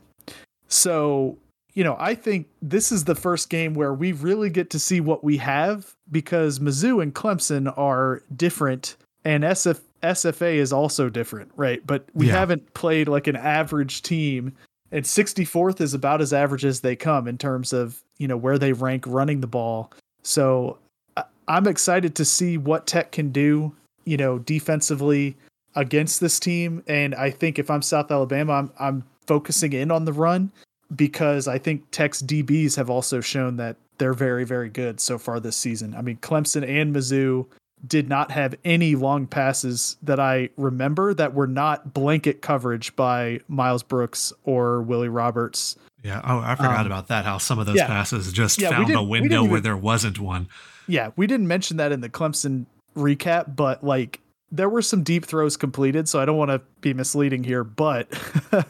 So, 0.74 1.38
you 1.72 1.84
know, 1.84 1.96
I 1.98 2.14
think 2.14 2.48
this 2.60 2.90
is 2.90 3.04
the 3.04 3.14
first 3.14 3.48
game 3.48 3.74
where 3.74 3.94
we 3.94 4.12
really 4.12 4.50
get 4.50 4.70
to 4.70 4.78
see 4.78 5.00
what 5.00 5.22
we 5.24 5.36
have 5.38 5.94
because 6.10 6.58
Mizzou 6.58 7.02
and 7.02 7.14
Clemson 7.14 7.72
are 7.78 8.22
different 8.34 8.96
and 9.24 9.44
SF, 9.44 9.80
SFA 10.02 10.56
is 10.56 10.72
also 10.72 11.08
different, 11.08 11.50
right? 11.56 11.84
But 11.86 12.04
we 12.12 12.26
Yeah. 12.26 12.34
haven't 12.34 12.74
played 12.74 13.08
like 13.08 13.26
an 13.26 13.36
average 13.36 14.02
team 14.02 14.52
and 14.92 15.04
64th 15.06 15.80
is 15.80 15.94
about 15.94 16.20
as 16.20 16.32
average 16.32 16.64
as 16.64 16.80
they 16.80 16.94
come 16.94 17.26
in 17.26 17.38
terms 17.38 17.72
of, 17.72 18.02
you 18.18 18.28
know, 18.28 18.36
where 18.36 18.58
they 18.58 18.72
rank 18.72 19.04
running 19.06 19.40
the 19.40 19.46
ball. 19.46 19.90
So 20.22 20.78
I'm 21.48 21.66
excited 21.66 22.14
to 22.16 22.24
see 22.24 22.58
what 22.58 22.86
Tech 22.86 23.12
can 23.12 23.30
do, 23.30 23.72
you 24.04 24.16
know, 24.16 24.38
defensively 24.38 25.36
against 25.74 26.20
this 26.20 26.38
team. 26.38 26.82
And 26.86 27.14
I 27.14 27.30
think 27.30 27.58
if 27.58 27.70
I'm 27.70 27.82
South 27.82 28.10
Alabama, 28.10 28.52
I'm 28.52 28.70
I'm 28.78 29.04
focusing 29.26 29.72
in 29.72 29.90
on 29.90 30.04
the 30.04 30.12
run 30.12 30.52
because 30.96 31.48
I 31.48 31.58
think 31.58 31.84
Tech's 31.90 32.22
DBs 32.22 32.76
have 32.76 32.90
also 32.90 33.20
shown 33.20 33.56
that 33.56 33.76
they're 33.98 34.12
very, 34.14 34.44
very 34.44 34.68
good 34.68 35.00
so 35.00 35.18
far 35.18 35.40
this 35.40 35.56
season. 35.56 35.94
I 35.94 36.02
mean, 36.02 36.16
Clemson 36.16 36.68
and 36.68 36.94
Mizzou 36.94 37.46
did 37.86 38.08
not 38.08 38.30
have 38.30 38.54
any 38.64 38.94
long 38.94 39.26
passes 39.26 39.96
that 40.02 40.18
I 40.18 40.48
remember 40.56 41.12
that 41.14 41.34
were 41.34 41.46
not 41.46 41.92
blanket 41.92 42.40
coverage 42.40 42.96
by 42.96 43.40
Myles 43.46 43.82
Brooks 43.82 44.32
or 44.44 44.80
Willie 44.82 45.08
Roberts. 45.08 45.76
Yeah. 46.02 46.20
Oh, 46.24 46.38
I 46.40 46.54
forgot 46.54 46.80
Um, 46.80 46.86
about 46.86 47.08
that. 47.08 47.24
How 47.24 47.38
some 47.38 47.58
of 47.58 47.66
those 47.66 47.76
yeah. 47.76 47.86
passes 47.86 48.32
just 48.32 48.60
Yeah, 48.60 48.70
found 48.70 48.90
a 48.94 49.02
we 49.02 49.20
window 49.20 49.44
where 49.44 49.60
there 49.60 49.76
wasn't 49.76 50.18
one. 50.18 50.48
Yeah, 50.86 51.10
we 51.16 51.26
didn't 51.26 51.48
mention 51.48 51.76
that 51.78 51.92
in 51.92 52.00
the 52.00 52.08
Clemson 52.10 52.66
recap, 52.96 53.54
but 53.56 53.84
like 53.84 54.20
there 54.50 54.68
were 54.68 54.82
some 54.82 55.02
deep 55.02 55.24
throws 55.26 55.56
completed, 55.56 56.08
so 56.08 56.20
I 56.20 56.24
don't 56.24 56.36
want 56.36 56.50
to 56.50 56.60
be 56.80 56.94
misleading 56.94 57.44
here, 57.44 57.64
but 57.64 58.08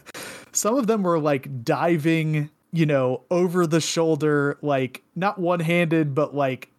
some 0.55 0.77
of 0.77 0.87
them 0.87 1.03
were 1.03 1.19
like 1.19 1.65
diving, 1.65 2.51
you 2.73 2.87
know, 2.87 3.23
over 3.31 3.67
the 3.67 3.81
shoulder, 3.81 4.59
like 4.63 5.03
not 5.15 5.39
one-handed, 5.39 6.15
but 6.15 6.35
like 6.35 6.71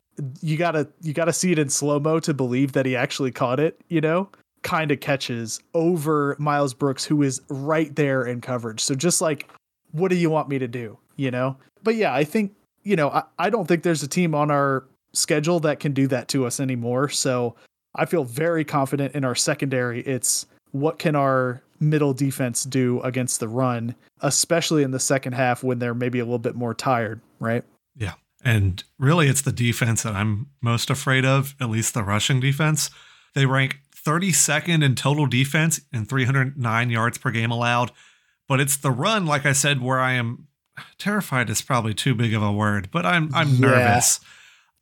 you 0.41 0.57
got 0.57 0.71
to 0.71 0.87
you 1.01 1.13
got 1.13 1.25
to 1.25 1.33
see 1.33 1.51
it 1.51 1.59
in 1.59 1.69
slow-mo 1.69 2.19
to 2.21 2.33
believe 2.33 2.71
that 2.71 2.85
he 2.85 2.95
actually 2.95 3.31
caught 3.31 3.59
it, 3.59 3.79
you 3.89 4.01
know? 4.01 4.29
Kind 4.63 4.91
of 4.91 4.99
catches 4.99 5.59
over 5.73 6.35
Myles 6.39 6.73
Brooks 6.73 7.05
who 7.05 7.21
is 7.21 7.41
right 7.49 7.93
there 7.95 8.25
in 8.25 8.41
coverage. 8.41 8.79
So 8.79 8.95
just 8.95 9.21
like 9.21 9.49
what 9.91 10.09
do 10.09 10.15
you 10.15 10.29
want 10.29 10.49
me 10.49 10.59
to 10.59 10.67
do, 10.67 10.97
you 11.15 11.31
know? 11.31 11.57
But 11.83 11.95
yeah, 11.95 12.13
I 12.13 12.23
think 12.23 12.53
you 12.83 12.95
know, 12.95 13.09
I, 13.09 13.23
I 13.39 13.49
don't 13.49 13.67
think 13.67 13.83
there's 13.83 14.03
a 14.03 14.07
team 14.07 14.35
on 14.35 14.51
our 14.51 14.85
schedule 15.13 15.59
that 15.61 15.79
can 15.79 15.91
do 15.93 16.07
that 16.07 16.27
to 16.29 16.45
us 16.45 16.59
anymore. 16.59 17.09
So 17.09 17.55
I 17.95 18.05
feel 18.05 18.23
very 18.23 18.63
confident 18.63 19.15
in 19.15 19.25
our 19.25 19.35
secondary. 19.35 20.01
It's 20.01 20.45
what 20.71 20.99
can 20.99 21.15
our 21.15 21.61
middle 21.79 22.13
defense 22.13 22.63
do 22.63 23.01
against 23.01 23.39
the 23.39 23.47
run, 23.47 23.95
especially 24.21 24.83
in 24.83 24.91
the 24.91 24.99
second 24.99 25.33
half 25.33 25.63
when 25.63 25.79
they're 25.79 25.93
maybe 25.93 26.19
a 26.19 26.23
little 26.25 26.39
bit 26.39 26.55
more 26.55 26.73
tired, 26.73 27.21
right? 27.39 27.63
Yeah. 27.95 28.13
And 28.43 28.83
really, 28.99 29.27
it's 29.27 29.41
the 29.41 29.51
defense 29.51 30.03
that 30.03 30.13
I'm 30.13 30.47
most 30.61 30.89
afraid 30.89 31.25
of, 31.25 31.55
at 31.59 31.69
least 31.69 31.93
the 31.93 32.03
rushing 32.03 32.39
defense. 32.39 32.89
They 33.33 33.45
rank 33.45 33.79
32nd 34.05 34.83
in 34.83 34.95
total 34.95 35.25
defense 35.25 35.81
and 35.91 36.07
309 36.07 36.89
yards 36.89 37.17
per 37.17 37.31
game 37.31 37.51
allowed. 37.51 37.91
But 38.47 38.59
it's 38.59 38.77
the 38.77 38.91
run, 38.91 39.25
like 39.25 39.45
I 39.47 39.53
said, 39.53 39.81
where 39.81 39.99
I 39.99 40.13
am 40.13 40.47
terrified 40.99 41.49
is 41.49 41.61
probably 41.63 41.93
too 41.95 42.13
big 42.13 42.33
of 42.33 42.43
a 42.43 42.51
word, 42.51 42.89
but 42.91 43.05
I'm 43.05 43.33
I'm 43.33 43.49
Yeah. 43.55 43.59
nervous. 43.59 44.19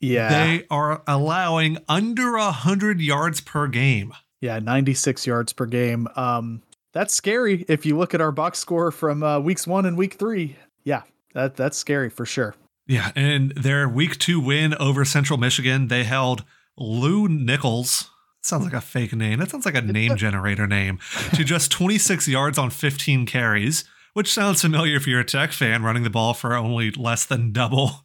Yeah. 0.01 0.27
They 0.29 0.65
are 0.69 1.01
allowing 1.07 1.77
under 1.87 2.35
100 2.37 2.99
yards 2.99 3.39
per 3.39 3.67
game. 3.67 4.11
yeah, 4.41 4.59
96 4.59 5.25
yards 5.25 5.53
per 5.53 5.65
game. 5.65 6.07
Um 6.17 6.61
that's 6.93 7.13
scary 7.13 7.65
if 7.67 7.85
you 7.85 7.97
look 7.97 8.13
at 8.13 8.21
our 8.21 8.31
box 8.31 8.59
score 8.59 8.91
from 8.91 9.23
uh, 9.23 9.39
weeks 9.39 9.67
1 9.67 9.85
and 9.85 9.97
week 9.97 10.13
3. 10.15 10.55
Yeah, 10.83 11.03
that 11.33 11.55
that's 11.55 11.77
scary 11.77 12.09
for 12.09 12.25
sure. 12.25 12.55
Yeah, 12.87 13.11
and 13.15 13.51
their 13.51 13.87
week 13.87 14.19
two 14.19 14.39
win 14.41 14.73
over 14.75 15.05
Central 15.05 15.39
Michigan, 15.39 15.87
they 15.87 16.03
held 16.03 16.43
Lew 16.77 17.27
Nichols. 17.29 18.09
Sounds 18.41 18.65
like 18.65 18.73
a 18.73 18.81
fake 18.81 19.13
name. 19.13 19.39
That 19.39 19.49
sounds 19.49 19.65
like 19.65 19.75
a 19.75 19.81
name 19.99 20.17
generator 20.17 20.67
name. 20.67 20.99
To 21.35 21.45
just 21.45 21.71
26 21.71 22.27
yards 22.27 22.57
on 22.57 22.69
15 22.71 23.25
carries, 23.25 23.85
which 24.13 24.33
sounds 24.33 24.61
familiar 24.61 24.97
if 24.97 25.07
you're 25.07 25.21
a 25.21 25.25
tech 25.25 25.53
fan 25.53 25.81
running 25.83 26.03
the 26.03 26.09
ball 26.09 26.33
for 26.33 26.53
only 26.55 26.91
less 26.91 27.23
than 27.25 27.53
double 27.53 28.03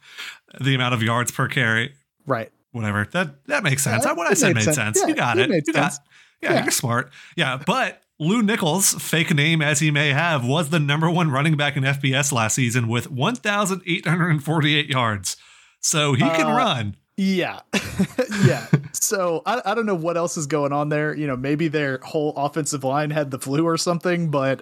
the 0.61 0.75
amount 0.75 0.93
of 0.93 1.03
yards 1.03 1.31
per 1.31 1.49
carry. 1.49 1.93
Right. 2.25 2.49
Whatever. 2.71 3.05
That 3.11 3.45
that 3.47 3.63
makes 3.63 3.83
sense. 3.83 4.05
Yeah, 4.05 4.13
what 4.13 4.31
I 4.31 4.33
said 4.33 4.55
made 4.55 4.63
sense. 4.63 4.77
sense. 4.77 4.99
Yeah, 5.01 5.07
you 5.07 5.15
got 5.15 5.37
it 5.39 5.49
you 5.67 5.73
got. 5.73 5.91
Yeah, 6.41 6.53
Yeah. 6.53 6.61
you're 6.63 6.71
smart. 6.71 7.11
Yeah, 7.35 7.59
but 7.65 8.01
Lew 8.21 8.41
Nichols, 8.43 8.93
fake 8.95 9.33
name 9.33 9.61
as 9.61 9.79
he 9.79 9.91
may 9.91 10.09
have, 10.09 10.45
was 10.45 10.69
the 10.69 10.79
number 10.79 11.09
one 11.09 11.31
running 11.31 11.55
back 11.55 11.77
in 11.77 11.83
FBS 11.83 12.33
last 12.33 12.55
season 12.55 12.89
with 12.89 13.09
1,848 13.09 14.89
yards. 14.89 15.37
So 15.79 16.13
he 16.13 16.19
can 16.21 16.47
Uh, 16.47 16.55
run. 16.57 16.95
Yeah. 17.15 17.59
yeah. 18.45 18.65
So 18.93 19.41
I, 19.45 19.61
I 19.65 19.73
don't 19.75 19.85
know 19.85 19.95
what 19.95 20.17
else 20.17 20.35
is 20.37 20.47
going 20.47 20.73
on 20.73 20.89
there. 20.89 21.15
You 21.15 21.27
know, 21.27 21.37
maybe 21.37 21.67
their 21.69 21.99
whole 21.99 22.33
offensive 22.35 22.83
line 22.83 23.09
had 23.11 23.31
the 23.31 23.39
flu 23.39 23.65
or 23.65 23.77
something, 23.77 24.29
but 24.29 24.61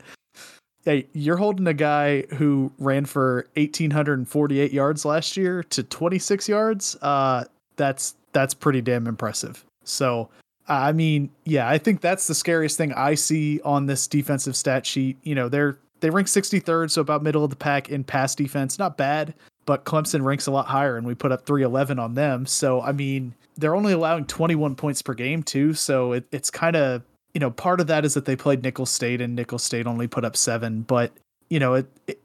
hey, 0.86 1.08
you're 1.14 1.38
holding 1.38 1.66
a 1.68 1.74
guy 1.74 2.24
who 2.36 2.72
ran 2.78 3.06
for 3.06 3.48
1,848 3.56 4.72
yards 4.72 5.04
last 5.06 5.36
year 5.38 5.64
to 5.64 5.82
26 5.84 6.48
yards. 6.50 6.96
Uh, 7.02 7.44
that's 7.76 8.16
that's 8.34 8.54
pretty 8.54 8.82
damn 8.82 9.08
impressive. 9.08 9.64
So 9.84 10.30
I 10.68 10.92
mean, 10.92 11.30
yeah, 11.46 11.70
I 11.70 11.78
think 11.78 12.02
that's 12.02 12.28
the 12.28 12.36
scariest 12.36 12.78
thing 12.78 12.94
I 12.94 13.16
see 13.16 13.62
on 13.62 13.86
this 13.86 14.08
defensive 14.08 14.56
stat 14.56 14.86
sheet. 14.86 15.18
You 15.24 15.36
know, 15.36 15.50
they're 15.50 15.80
they 16.00 16.10
rank 16.10 16.28
63rd, 16.28 16.92
so 16.92 17.02
about 17.02 17.24
middle 17.24 17.44
of 17.44 17.50
the 17.50 17.56
pack 17.56 17.90
in 17.90 18.04
pass 18.04 18.36
defense. 18.36 18.78
Not 18.78 18.98
bad, 18.98 19.34
but 19.66 19.86
Clemson 19.86 20.24
ranks 20.24 20.48
a 20.48 20.52
lot 20.52 20.68
higher, 20.68 20.98
and 20.98 21.08
we 21.08 21.16
put 21.16 21.32
up 21.32 21.46
311 21.46 22.00
on 22.00 22.14
them. 22.16 22.46
So 22.46 22.82
I 22.82 22.92
mean, 22.92 23.34
they're 23.58 23.76
only 23.76 23.94
allowing 23.94 24.26
21 24.26 24.76
points 24.76 25.02
per 25.02 25.14
game 25.14 25.44
too. 25.44 25.74
So 25.74 26.14
it, 26.14 26.26
it's 26.32 26.52
kind 26.52 26.76
of 26.76 27.02
you 27.34 27.40
know 27.40 27.52
part 27.52 27.80
of 27.80 27.88
that 27.88 28.06
is 28.06 28.14
that 28.16 28.26
they 28.26 28.36
played 28.36 28.64
Nicholls 28.64 28.92
State, 28.92 29.22
and 29.22 29.36
Nicholls 29.36 29.64
State 29.64 29.88
only 29.88 30.08
put 30.08 30.26
up 30.26 30.36
seven. 30.36 30.82
But 30.82 31.14
you 31.50 31.60
know, 31.60 31.76
it, 31.76 31.88
it 32.08 32.22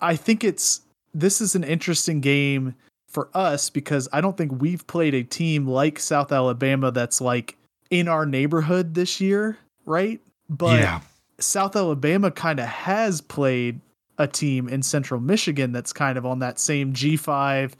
I 0.00 0.16
think 0.16 0.42
it's 0.42 0.82
this 1.14 1.40
is 1.40 1.54
an 1.54 1.64
interesting 1.64 2.20
game 2.20 2.74
for 3.08 3.30
us 3.32 3.70
because 3.70 4.08
I 4.12 4.20
don't 4.20 4.36
think 4.36 4.60
we've 4.60 4.86
played 4.86 5.14
a 5.14 5.22
team 5.22 5.66
like 5.66 5.98
South 5.98 6.32
Alabama 6.32 6.90
that's 6.90 7.20
like 7.20 7.56
in 7.90 8.08
our 8.08 8.26
neighborhood 8.26 8.94
this 8.94 9.20
year, 9.20 9.58
right? 9.84 10.20
But 10.48 10.80
yeah. 10.80 11.00
South 11.38 11.76
Alabama 11.76 12.30
kind 12.30 12.60
of 12.60 12.66
has 12.66 13.20
played 13.20 13.80
a 14.18 14.26
team 14.26 14.68
in 14.68 14.82
Central 14.82 15.20
Michigan 15.20 15.72
that's 15.72 15.92
kind 15.92 16.16
of 16.16 16.24
on 16.24 16.38
that 16.38 16.58
same 16.58 16.92
G5, 16.92 17.72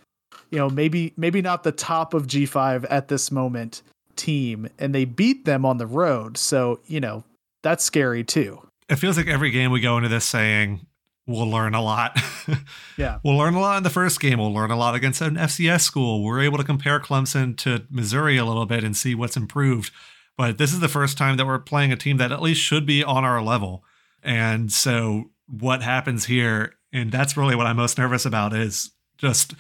you 0.51 0.59
know, 0.59 0.69
maybe 0.69 1.13
maybe 1.17 1.41
not 1.41 1.63
the 1.63 1.73
top 1.73 2.15
of 2.15 2.27
G5 2.27 2.87
at 2.91 3.09
this 3.09 3.31
moment 3.31 3.83
team 4.17 4.69
and 4.79 4.95
they 4.95 5.05
beat 5.05 5.45
them 5.45 5.65
on 5.65 5.79
the 5.79 5.87
road. 5.87 6.37
So, 6.37 6.81
you 6.87 7.01
know, 7.01 7.25
that's 7.63 7.85
scary 7.85 8.25
too. 8.25 8.61
It 8.89 8.97
feels 8.97 9.17
like 9.17 9.27
every 9.27 9.51
game 9.51 9.71
we 9.71 9.81
go 9.81 9.97
into 9.97 10.09
this 10.09 10.25
saying 10.25 10.87
we'll 11.27 11.51
learn 11.51 11.75
a 11.75 11.83
lot. 11.83 12.19
Yeah. 12.97 13.19
We'll 13.23 13.37
learn 13.37 13.53
a 13.55 13.61
lot 13.61 13.77
in 13.77 13.83
the 13.83 13.91
first 13.91 14.21
game. 14.21 14.39
We'll 14.39 14.55
learn 14.55 14.71
a 14.71 14.77
lot 14.77 14.95
against 14.95 15.21
an 15.21 15.35
FCS 15.35 15.83
school. 15.83 16.23
We're 16.23 16.41
able 16.41 16.57
to 16.57 16.65
compare 16.65 16.99
Clemson 16.99 17.55
to 17.59 17.85
Missouri 17.91 18.39
a 18.39 18.45
little 18.45 18.65
bit 18.65 18.85
and 18.85 18.97
see 18.97 19.15
what's 19.15 19.37
improved. 19.37 19.91
But 20.39 20.57
this 20.57 20.73
is 20.73 20.81
the 20.81 20.89
first 20.89 21.19
time 21.19 21.37
that 21.37 21.47
we're 21.47 21.59
playing 21.59 21.93
a 21.93 21.97
team 21.97 22.17
that 22.17 22.33
at 22.33 22.41
least 22.41 22.63
should 22.63 22.87
be 22.87 23.05
on 23.05 23.25
our 23.25 23.43
level. 23.43 23.85
And 24.23 24.73
so 24.73 25.31
what 25.47 25.83
happens 25.83 26.25
here, 26.25 26.75
and 26.93 27.13
that's 27.13 27.37
really 27.37 27.55
what 27.55 27.67
I'm 27.67 27.77
most 27.77 27.99
nervous 27.99 28.25
about, 28.25 28.55
is 28.55 28.93
just 29.19 29.55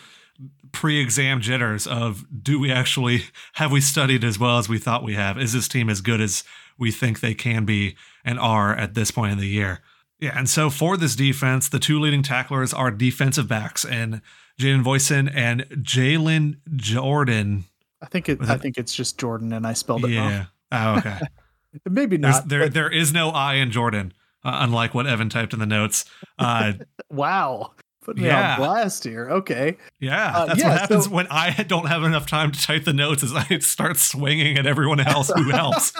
pre-exam 0.72 1.40
jitters 1.40 1.86
of 1.86 2.24
do 2.42 2.58
we 2.58 2.70
actually 2.70 3.24
have 3.54 3.72
we 3.72 3.80
studied 3.80 4.24
as 4.24 4.38
well 4.38 4.58
as 4.58 4.68
we 4.68 4.78
thought 4.78 5.02
we 5.02 5.14
have? 5.14 5.38
Is 5.38 5.52
this 5.52 5.68
team 5.68 5.90
as 5.90 6.00
good 6.00 6.20
as 6.20 6.42
we 6.78 6.90
think 6.90 7.20
they 7.20 7.34
can 7.34 7.64
be 7.64 7.96
and 8.24 8.38
are 8.38 8.74
at 8.74 8.94
this 8.94 9.10
point 9.10 9.32
in 9.32 9.38
the 9.38 9.48
year? 9.48 9.80
Yeah, 10.20 10.38
and 10.38 10.48
so 10.48 10.70
for 10.70 10.96
this 10.96 11.14
defense, 11.14 11.68
the 11.68 11.78
two 11.78 12.00
leading 12.00 12.22
tacklers 12.22 12.72
are 12.72 12.90
defensive 12.90 13.48
backs 13.48 13.84
and 13.84 14.22
Jaden 14.58 14.82
Voisin 14.82 15.28
and 15.28 15.62
Jalen 15.70 16.56
Jordan. 16.74 17.64
I 18.02 18.06
think 18.06 18.28
it 18.28 18.38
I 18.42 18.56
think 18.56 18.78
it's 18.78 18.94
just 18.94 19.18
Jordan 19.18 19.52
and 19.52 19.66
I 19.66 19.72
spelled 19.74 20.04
it 20.04 20.16
wrong. 20.16 20.30
Yeah. 20.30 20.44
Oh, 20.72 20.96
okay. 20.98 21.18
Maybe 21.90 22.16
There's, 22.16 22.36
not. 22.36 22.48
there, 22.48 22.60
but 22.60 22.72
there 22.74 22.90
is 22.90 23.12
no 23.12 23.28
I 23.30 23.54
in 23.54 23.70
Jordan, 23.70 24.14
uh, 24.44 24.58
unlike 24.62 24.94
what 24.94 25.06
Evan 25.06 25.28
typed 25.28 25.52
in 25.52 25.58
the 25.58 25.66
notes. 25.66 26.06
Uh, 26.38 26.72
wow. 27.10 27.72
Put 28.02 28.16
me 28.16 28.24
Yeah. 28.26 28.52
on 28.52 28.58
blast 28.58 29.04
here. 29.04 29.28
Okay. 29.30 29.76
yeah, 30.00 30.32
Uh, 30.34 30.46
that's 30.46 30.60
yeah, 30.60 30.68
what 30.70 30.78
happens 30.80 31.04
so- 31.04 31.10
when 31.10 31.26
I 31.28 31.50
don't 31.68 31.88
have 31.88 32.02
enough 32.04 32.26
time 32.26 32.52
to 32.52 32.62
type 32.62 32.84
the 32.84 32.92
notes. 32.94 33.22
Is 33.22 33.34
I 33.34 33.58
start 33.58 33.98
swinging 33.98 34.56
at 34.56 34.66
everyone 34.66 35.00
else 35.00 35.30
who 35.34 35.50
helps. 35.50 35.92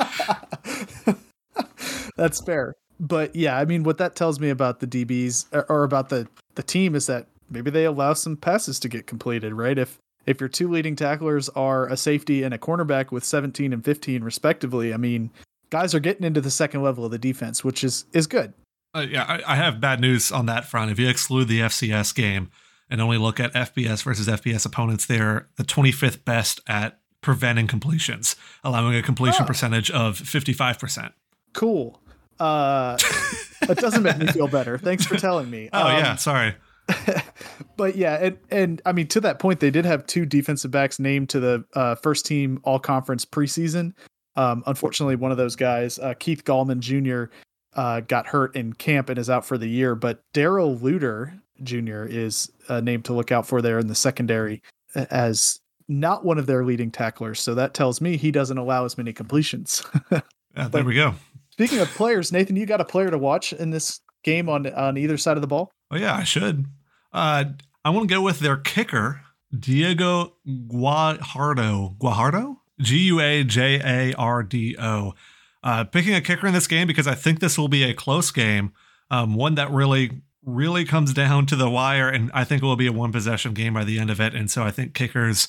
That's 2.16 2.40
fair. 2.40 2.75
But 2.99 3.35
yeah, 3.37 3.59
I 3.59 3.65
mean, 3.65 3.83
what 3.83 3.99
that 3.99 4.17
tells 4.17 4.41
me 4.41 4.49
about 4.50 4.81
the 4.81 4.87
DBs 4.87 5.47
or- 5.53 5.67
or 5.71 5.85
about 5.85 6.09
the 6.09 6.29
the 6.55 6.62
team 6.62 6.95
is 6.95 7.07
that 7.07 7.26
maybe 7.50 7.71
they 7.71 7.85
allow 7.85 8.15
some 8.15 8.37
passes 8.37 8.79
to 8.81 8.88
get 8.88 9.07
completed, 9.07 9.53
right? 9.53 9.79
If 9.79 9.99
if 10.25 10.41
your 10.41 10.49
two 10.49 10.69
leading 10.71 10.97
tacklers 10.97 11.49
are 11.50 11.87
a 11.87 11.97
safety 11.97 12.43
and 12.43 12.53
a 12.55 12.59
cornerback 12.59 13.12
with 13.12 13.23
17 13.25 13.73
and 13.73 13.85
15 13.85 14.25
respectively, 14.25 14.93
I 14.93 14.97
mean, 14.97 15.31
guys 15.71 15.95
are 15.95 16.00
getting 16.00 16.25
into 16.25 16.41
the 16.41 16.50
second 16.50 16.83
level 16.83 17.05
of 17.05 17.11
the 17.11 17.19
defense, 17.19 17.62
which 17.62 17.85
is 17.85 18.07
is 18.12 18.26
good. 18.26 18.55
Uh, 18.95 19.07
yeah, 19.09 19.25
I, 19.29 19.53
I 19.53 19.57
have 19.57 19.79
bad 19.81 20.00
news 20.00 20.33
on 20.33 20.47
that 20.47 20.65
front. 20.65 20.91
If 20.91 20.99
you 20.99 21.09
exclude 21.09 21.49
the 21.49 21.61
FCS 21.61 22.15
game 22.15 22.50
and 22.88 23.00
only 23.03 23.19
look 23.19 23.38
at 23.38 23.53
FBS 23.53 24.03
versus 24.03 24.26
FBS 24.26 24.65
opponents, 24.65 25.05
they're 25.05 25.49
the 25.57 25.65
25th 25.65 26.25
best 26.25 26.61
at 26.67 26.99
preventing 27.21 27.67
completions, 27.67 28.37
allowing 28.65 28.95
a 28.97 29.03
completion 29.03 29.43
Oh. 29.43 29.47
percentage 29.47 29.91
of 29.91 30.19
55%. 30.19 31.12
Cool. 31.53 32.00
Uh, 32.38 32.97
that 33.66 33.78
doesn't 33.78 34.02
make 34.02 34.19
me 34.19 34.26
feel 34.28 34.49
better. 34.49 34.78
Thanks 34.78 35.07
for 35.07 35.16
telling 35.16 35.50
me. 35.50 35.69
Oh, 35.73 35.87
Um, 35.87 35.99
yeah, 35.99 36.16
sorry. 36.16 36.55
but 37.76 37.97
yeah, 37.97 38.14
and 38.21 38.38
and 38.50 38.83
I 38.87 38.93
mean 38.93 39.09
to 39.09 39.21
that 39.23 39.38
point, 39.38 39.61
they 39.61 39.71
did 39.71 39.85
have 39.85 40.07
two 40.07 40.25
defensive 40.25 40.71
backs 40.71 40.99
named 40.99 41.28
to 41.31 41.40
the 41.40 41.64
uh, 41.75 41.95
first 41.97 42.26
team 42.26 42.61
All 42.62 42.78
Conference 42.78 43.25
preseason. 43.25 43.93
Um, 44.37 44.62
unfortunately, 44.66 45.16
one 45.16 45.33
of 45.33 45.37
those 45.37 45.57
guys, 45.57 45.99
uh, 45.99 46.14
Keith 46.19 46.45
Gallman 46.45 46.78
Jr., 46.81 47.33
uh, 47.75 48.00
got 48.00 48.26
hurt 48.26 48.55
in 48.55 48.73
camp 48.75 49.09
and 49.09 49.19
is 49.19 49.28
out 49.31 49.45
for 49.45 49.59
the 49.59 49.69
year. 49.69 49.95
But 49.95 50.21
Darrell 50.33 50.76
Luter 50.78 51.40
Jr. 51.62 52.05
is 52.05 52.52
a 52.69 52.81
name 52.81 53.02
to 53.02 53.14
look 53.14 53.33
out 53.33 53.47
for 53.47 53.61
there 53.62 53.78
in 53.78 53.87
the 53.88 53.95
secondary 53.95 54.62
as 54.95 55.59
not 55.88 56.25
one 56.25 56.38
of 56.38 56.47
their 56.47 56.64
leading 56.64 56.90
tacklers. 56.90 57.40
So 57.40 57.55
that 57.55 57.75
tells 57.75 58.00
me 58.00 58.16
he 58.16 58.31
doesn't 58.31 58.59
allow 58.59 58.85
as 58.85 58.97
many 58.97 59.12
completions. 59.12 59.83
Yeah, 60.57 60.69
there 60.69 60.85
we 60.85 60.95
go. 60.95 61.14
Speaking 61.56 61.78
of 61.78 61.88
players, 61.88 62.32
Nathan, 62.32 62.54
you 62.54 62.66
got 62.66 62.82
a 62.82 62.84
player 62.84 63.10
to 63.10 63.16
watch 63.16 63.54
in 63.54 63.70
this 63.70 64.00
game 64.22 64.50
on 64.50 64.66
on 64.75 64.98
either 64.98 65.16
side 65.16 65.38
of 65.38 65.40
the 65.40 65.46
ball. 65.46 65.72
Oh, 65.90 65.96
yeah, 65.96 66.14
I 66.14 66.22
should. 66.22 66.66
Uh, 67.14 67.44
I 67.82 67.90
want 67.90 68.08
to 68.08 68.14
go 68.14 68.20
with 68.20 68.40
their 68.40 68.58
kicker, 68.58 69.22
Diego 69.58 70.34
Guajardo. 70.46 71.96
Guajardo? 71.96 72.56
G 72.80 72.98
U 73.06 73.20
A 73.20 73.42
J 73.42 73.80
A 73.82 74.14
R 74.18 74.42
D 74.42 74.76
O. 74.78 75.14
Uh, 75.62 75.84
picking 75.84 76.14
a 76.14 76.20
kicker 76.20 76.46
in 76.46 76.52
this 76.52 76.66
game 76.66 76.86
because 76.86 77.06
I 77.06 77.14
think 77.14 77.40
this 77.40 77.56
will 77.56 77.68
be 77.68 77.84
a 77.84 77.94
close 77.94 78.30
game, 78.30 78.72
um, 79.10 79.34
one 79.34 79.54
that 79.54 79.70
really, 79.70 80.20
really 80.44 80.84
comes 80.84 81.14
down 81.14 81.46
to 81.46 81.56
the 81.56 81.70
wire, 81.70 82.08
and 82.08 82.30
I 82.34 82.44
think 82.44 82.62
it 82.62 82.66
will 82.66 82.76
be 82.76 82.86
a 82.86 82.92
one 82.92 83.12
possession 83.12 83.54
game 83.54 83.72
by 83.72 83.84
the 83.84 83.98
end 83.98 84.10
of 84.10 84.20
it. 84.20 84.34
And 84.34 84.50
so 84.50 84.62
I 84.62 84.70
think 84.70 84.92
kickers 84.92 85.48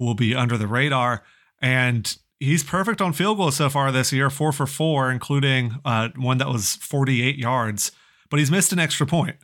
will 0.00 0.14
be 0.14 0.34
under 0.34 0.58
the 0.58 0.66
radar. 0.66 1.22
And 1.62 2.16
he's 2.44 2.62
perfect 2.62 3.00
on 3.00 3.12
field 3.12 3.38
goals 3.38 3.56
so 3.56 3.68
far 3.68 3.90
this 3.90 4.12
year, 4.12 4.30
four 4.30 4.52
for 4.52 4.66
four, 4.66 5.10
including 5.10 5.76
uh, 5.84 6.10
one 6.16 6.38
that 6.38 6.48
was 6.48 6.76
48 6.76 7.36
yards, 7.36 7.92
but 8.30 8.38
he's 8.38 8.50
missed 8.50 8.72
an 8.72 8.78
extra 8.78 9.06
point. 9.06 9.36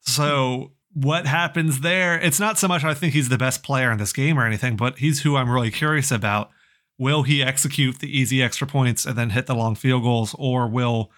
So 0.00 0.72
what 0.92 1.26
happens 1.26 1.80
there? 1.80 2.18
It's 2.18 2.40
not 2.40 2.58
so 2.58 2.68
much 2.68 2.84
I 2.84 2.94
think 2.94 3.12
he's 3.12 3.28
the 3.28 3.36
best 3.36 3.62
player 3.62 3.90
in 3.90 3.98
this 3.98 4.12
game 4.12 4.38
or 4.38 4.46
anything, 4.46 4.76
but 4.76 4.98
he's 4.98 5.22
who 5.22 5.36
I'm 5.36 5.50
really 5.50 5.70
curious 5.70 6.10
about. 6.10 6.50
Will 6.98 7.24
he 7.24 7.42
execute 7.42 7.98
the 7.98 8.18
easy 8.18 8.42
extra 8.42 8.66
points 8.66 9.04
and 9.04 9.16
then 9.16 9.30
hit 9.30 9.46
the 9.46 9.54
long 9.54 9.74
field 9.74 10.02
goals, 10.02 10.34
or 10.38 10.66
will 10.66 11.10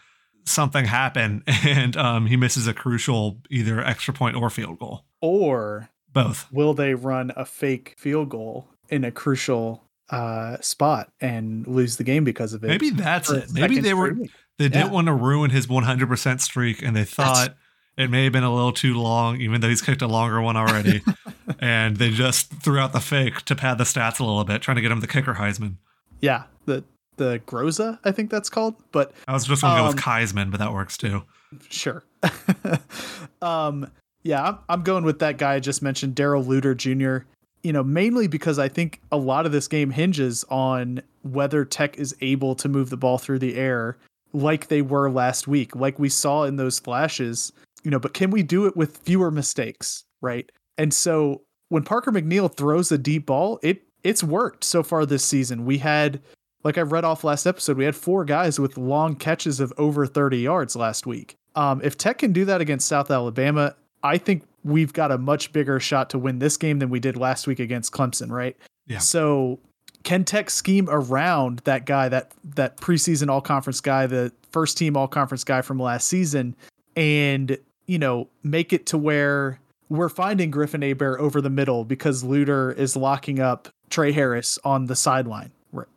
something 0.45 0.87
happen 0.87 1.45
and 1.47 1.97
um, 1.97 2.27
he 2.27 2.37
misses 2.37 2.67
a 2.67 2.75
crucial 2.75 3.39
either 3.51 3.81
extra 3.81 4.13
point 4.13 4.37
or 4.37 4.51
field 4.51 4.79
goal? 4.79 5.05
Or 5.21 5.91
Both. 6.13 6.51
will 6.51 6.75
they 6.75 6.95
run 6.95 7.31
a 7.37 7.45
fake 7.45 7.95
field 7.99 8.31
goal 8.31 8.69
in 8.89 9.05
a 9.05 9.13
crucial 9.13 9.88
uh, 10.11 10.57
spot 10.61 11.11
and 11.21 11.67
lose 11.67 11.97
the 11.97 12.05
game 12.05 12.25
because 12.25 12.53
of 12.53 12.65
it? 12.65 12.69
Maybe 12.69 12.91
that's 12.91 13.31
it. 13.31 13.53
Maybe 13.53 13.81
they 13.81 13.95
were 13.95 14.12
week? 14.15 14.31
they 14.59 14.69
didn't 14.69 14.91
want 14.91 15.07
to 15.07 15.12
ruin 15.12 15.50
his 15.50 15.66
100% 15.66 16.40
streak 16.40 16.83
and 16.83 16.97
they 16.97 17.05
thought 17.05 17.55
it 17.97 18.11
may 18.11 18.25
have 18.25 18.33
been 18.33 18.44
a 18.44 18.55
little 18.55 18.73
too 18.73 18.94
long 18.94 19.40
even 19.40 19.61
though 19.61 19.68
he's 19.68 19.83
kicked 19.83 20.03
a 20.03 20.07
longer 20.09 20.40
one 20.40 20.57
already 20.57 21.03
and 21.61 21.97
they 21.97 22.11
just 22.11 22.53
threw 22.62 22.79
out 22.79 22.92
the 22.92 23.01
fake 23.01 23.42
to 23.42 23.55
pad 23.55 23.79
the 23.79 23.85
stats 23.85 24.18
a 24.21 24.25
little 24.25 24.44
bit 24.44 24.62
trying 24.62 24.75
to 24.77 24.81
get 24.81 24.90
him 24.90 25.01
the 25.01 25.07
kicker 25.07 25.35
heisman 25.35 25.77
Yeah, 26.21 26.44
the 26.64 26.85
the 27.16 27.40
Groza, 27.47 27.99
I 28.05 28.12
think 28.12 28.31
that's 28.31 28.49
called. 28.49 28.77
But 28.92 29.12
i 29.27 29.33
was 29.33 29.44
just 29.44 29.62
going 29.62 29.75
to 29.75 29.81
go 29.81 29.87
Um, 29.87 29.94
with 29.94 30.03
Keisman, 30.03 30.51
but 30.53 30.59
that 30.59 30.73
works 30.73 30.97
too 30.97 31.25
sure. 31.68 32.05
um, 33.42 33.90
yeah, 34.23 34.42
I'm, 34.42 34.59
I'm 34.68 34.83
going 34.83 35.05
with 35.05 35.18
that 35.21 35.38
guy 35.38 35.55
I 35.55 35.61
just 35.61 35.83
mentioned, 35.83 36.14
Darrell 36.14 36.44
Luter 36.44 36.77
Jr. 36.77 37.27
You 37.62 37.73
know, 37.73 37.83
mainly 37.83 38.29
because 38.29 38.59
I 38.59 38.68
think 38.68 39.01
a 39.11 39.16
lot 39.16 39.47
of 39.47 39.53
this 39.53 39.68
game 39.68 39.90
hinges 39.90 40.44
on 40.49 41.03
whether 41.23 41.64
Tech 41.64 41.99
is 41.99 42.14
able 42.21 42.55
to 42.57 42.68
move 42.68 42.90
the 42.90 42.97
ball 42.97 43.18
through 43.18 43.40
the 43.40 43.57
air 43.57 43.99
like 44.33 44.68
they 44.68 44.83
were 44.83 45.11
last 45.11 45.49
week, 45.49 45.75
like 45.75 45.99
we 45.99 46.09
saw 46.09 46.44
in 46.44 46.57
those 46.57 46.79
flashes. 46.79 47.53
You 47.83 47.90
know, 47.90 47.99
but 47.99 48.14
can 48.14 48.31
we 48.31 48.42
do 48.42 48.66
it 48.66 48.77
with 48.77 48.99
fewer 48.99 49.31
mistakes, 49.31 50.05
right? 50.21 50.51
And 50.77 50.92
so 50.92 51.42
when 51.68 51.83
Parker 51.83 52.12
McNeil 52.12 52.55
throws 52.55 52.92
a 52.92 52.99
deep 52.99 53.27
ball, 53.27 53.59
it 53.62 53.83
it's 54.05 54.23
worked 54.23 54.64
so 54.64 54.83
far 54.83 55.05
this 55.05 55.25
season. 55.25 55.64
We 55.64 55.79
had 55.79 56.21
like 56.64 56.79
I 56.79 56.83
read 56.83 57.05
off 57.05 57.25
last 57.25 57.47
episode, 57.47 57.77
we 57.77 57.85
had 57.85 57.97
four 57.97 58.25
guys 58.25 58.59
with 58.59 58.77
long 58.77 59.14
catches 59.16 59.61
of 59.61 59.73
over 59.79 60.07
30 60.07 60.38
yards 60.38 60.77
last 60.77 61.07
week. 61.07 61.37
Um, 61.55 61.81
if 61.83 61.97
Tech 61.97 62.18
can 62.18 62.33
do 62.33 62.44
that 62.44 62.61
against 62.61 62.88
South 62.88 63.11
Alabama, 63.11 63.75
I 64.03 64.18
think 64.18 64.44
we've 64.68 64.92
got 64.92 65.11
a 65.11 65.18
much 65.18 65.52
bigger 65.52 65.81
shot 65.81 66.11
to 66.11 66.18
win 66.18 66.38
this 66.38 66.57
game 66.57 66.78
than 66.78 66.90
we 66.90 67.00
did 67.00 67.16
last 67.16 67.46
week 67.46 67.59
against 67.59 67.92
Clemson, 67.92 68.31
right? 68.31 68.57
Yeah. 68.87 68.98
So 68.98 69.59
can 70.04 70.24
Tech 70.24 70.50
scheme 70.50 70.88
around 70.90 71.61
that 71.61 71.87
guy, 71.87 72.09
that 72.09 72.33
that 72.44 72.76
preseason 72.76 73.28
all 73.28 73.40
conference 73.40 73.81
guy, 73.81 74.07
the 74.07 74.33
first 74.52 74.78
team 74.78 74.96
all 74.96 75.09
conference 75.09 75.44
guy 75.44 75.62
from 75.62 75.78
last 75.78 76.07
season, 76.07 76.54
and 76.96 77.59
you 77.87 77.98
know, 77.98 78.28
make 78.42 78.72
it 78.72 78.87
to 78.87 78.98
where 78.98 79.59
we're 79.88 80.11
finding 80.11 80.50
Griffin 80.50 80.83
Hebert 80.83 81.18
over 81.20 81.40
the 81.40 81.50
middle 81.50 81.85
because 81.85 82.22
Luter 82.22 82.76
is 82.76 82.94
locking 82.94 83.40
up 83.40 83.68
Tre 83.90 84.12
Harris 84.12 84.59
on 84.64 84.87
the 84.87 84.96
sideline. 84.96 85.52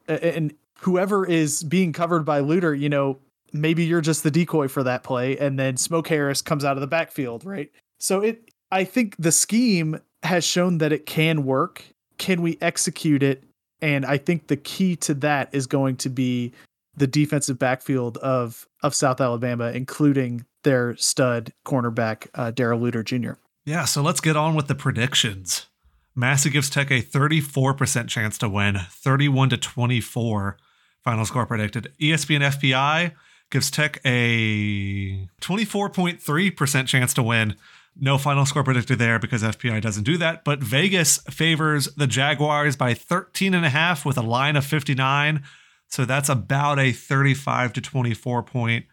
And 0.07 0.53
whoever 0.79 1.25
is 1.25 1.63
being 1.63 1.93
covered 1.93 2.25
by 2.25 2.41
Luter, 2.41 2.77
you 2.77 2.89
know, 2.89 3.19
maybe 3.53 3.83
you're 3.83 4.01
just 4.01 4.23
the 4.23 4.31
decoy 4.31 4.67
for 4.67 4.83
that 4.83 5.03
play, 5.03 5.37
and 5.37 5.59
then 5.59 5.77
Smoke 5.77 6.07
Harris 6.07 6.41
comes 6.41 6.65
out 6.65 6.77
of 6.77 6.81
the 6.81 6.87
backfield, 6.87 7.45
right? 7.45 7.71
So 7.99 8.21
it 8.21 8.50
I 8.71 8.83
think 8.83 9.15
the 9.17 9.31
scheme 9.31 9.99
has 10.23 10.43
shown 10.43 10.77
that 10.79 10.91
it 10.91 11.05
can 11.05 11.43
work. 11.45 11.83
Can 12.17 12.41
we 12.41 12.57
execute 12.61 13.23
it? 13.23 13.43
And 13.81 14.05
I 14.05 14.17
think 14.17 14.47
the 14.47 14.57
key 14.57 14.95
to 14.97 15.13
that 15.15 15.49
is 15.51 15.65
going 15.67 15.97
to 15.97 16.09
be 16.09 16.53
the 16.95 17.07
defensive 17.07 17.57
backfield 17.57 18.17
of 18.17 18.67
of 18.83 18.93
South 18.93 19.21
Alabama, 19.21 19.71
including 19.71 20.45
their 20.63 20.95
stud 20.97 21.53
cornerback 21.65 22.27
uh, 22.35 22.51
Darrell 22.51 22.79
Luter 22.79 23.03
Jr. 23.03 23.33
yeah 23.65 23.85
so 23.85 24.01
let's 24.01 24.21
get 24.21 24.35
on 24.35 24.55
with 24.55 24.67
the 24.67 24.75
predictions 24.75 25.67
massey 26.15 26.49
gives 26.49 26.69
tech 26.69 26.91
a 26.91 27.01
34% 27.01 28.07
chance 28.07 28.37
to 28.37 28.49
win 28.49 28.77
31 28.89 29.49
to 29.49 29.57
24 29.57 30.57
final 31.03 31.25
score 31.25 31.45
predicted 31.45 31.91
espn 31.99 32.41
fpi 32.41 33.13
gives 33.49 33.69
tech 33.69 33.99
a 34.05 35.27
24.3% 35.41 36.87
chance 36.87 37.13
to 37.13 37.23
win 37.23 37.55
no 37.99 38.17
final 38.17 38.45
score 38.45 38.63
predicted 38.63 38.99
there 38.99 39.19
because 39.19 39.43
FPI 39.43 39.81
doesn't 39.81 40.03
do 40.03 40.17
that. 40.17 40.43
But 40.43 40.59
Vegas 40.59 41.17
favors 41.29 41.93
the 41.95 42.07
Jaguars 42.07 42.75
by 42.75 42.93
13 42.93 43.53
and 43.53 43.65
a 43.65 43.69
half 43.69 44.05
with 44.05 44.17
a 44.17 44.21
line 44.21 44.55
of 44.55 44.65
59. 44.65 45.43
So 45.87 46.05
that's 46.05 46.29
about 46.29 46.79
a 46.79 46.91
35 46.91 47.73
to 47.73 47.81
24 47.81 48.43
point 48.43 48.85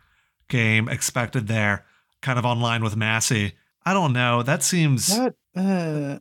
game 0.49 0.89
expected 0.89 1.47
there, 1.47 1.85
kind 2.23 2.39
of 2.39 2.47
on 2.47 2.61
line 2.61 2.83
with 2.83 2.97
Massey. 2.97 3.53
I 3.85 3.93
don't 3.93 4.13
know. 4.13 4.43
That 4.43 4.63
seems 4.63 5.07
That 5.07 5.35
uh, 5.57 6.19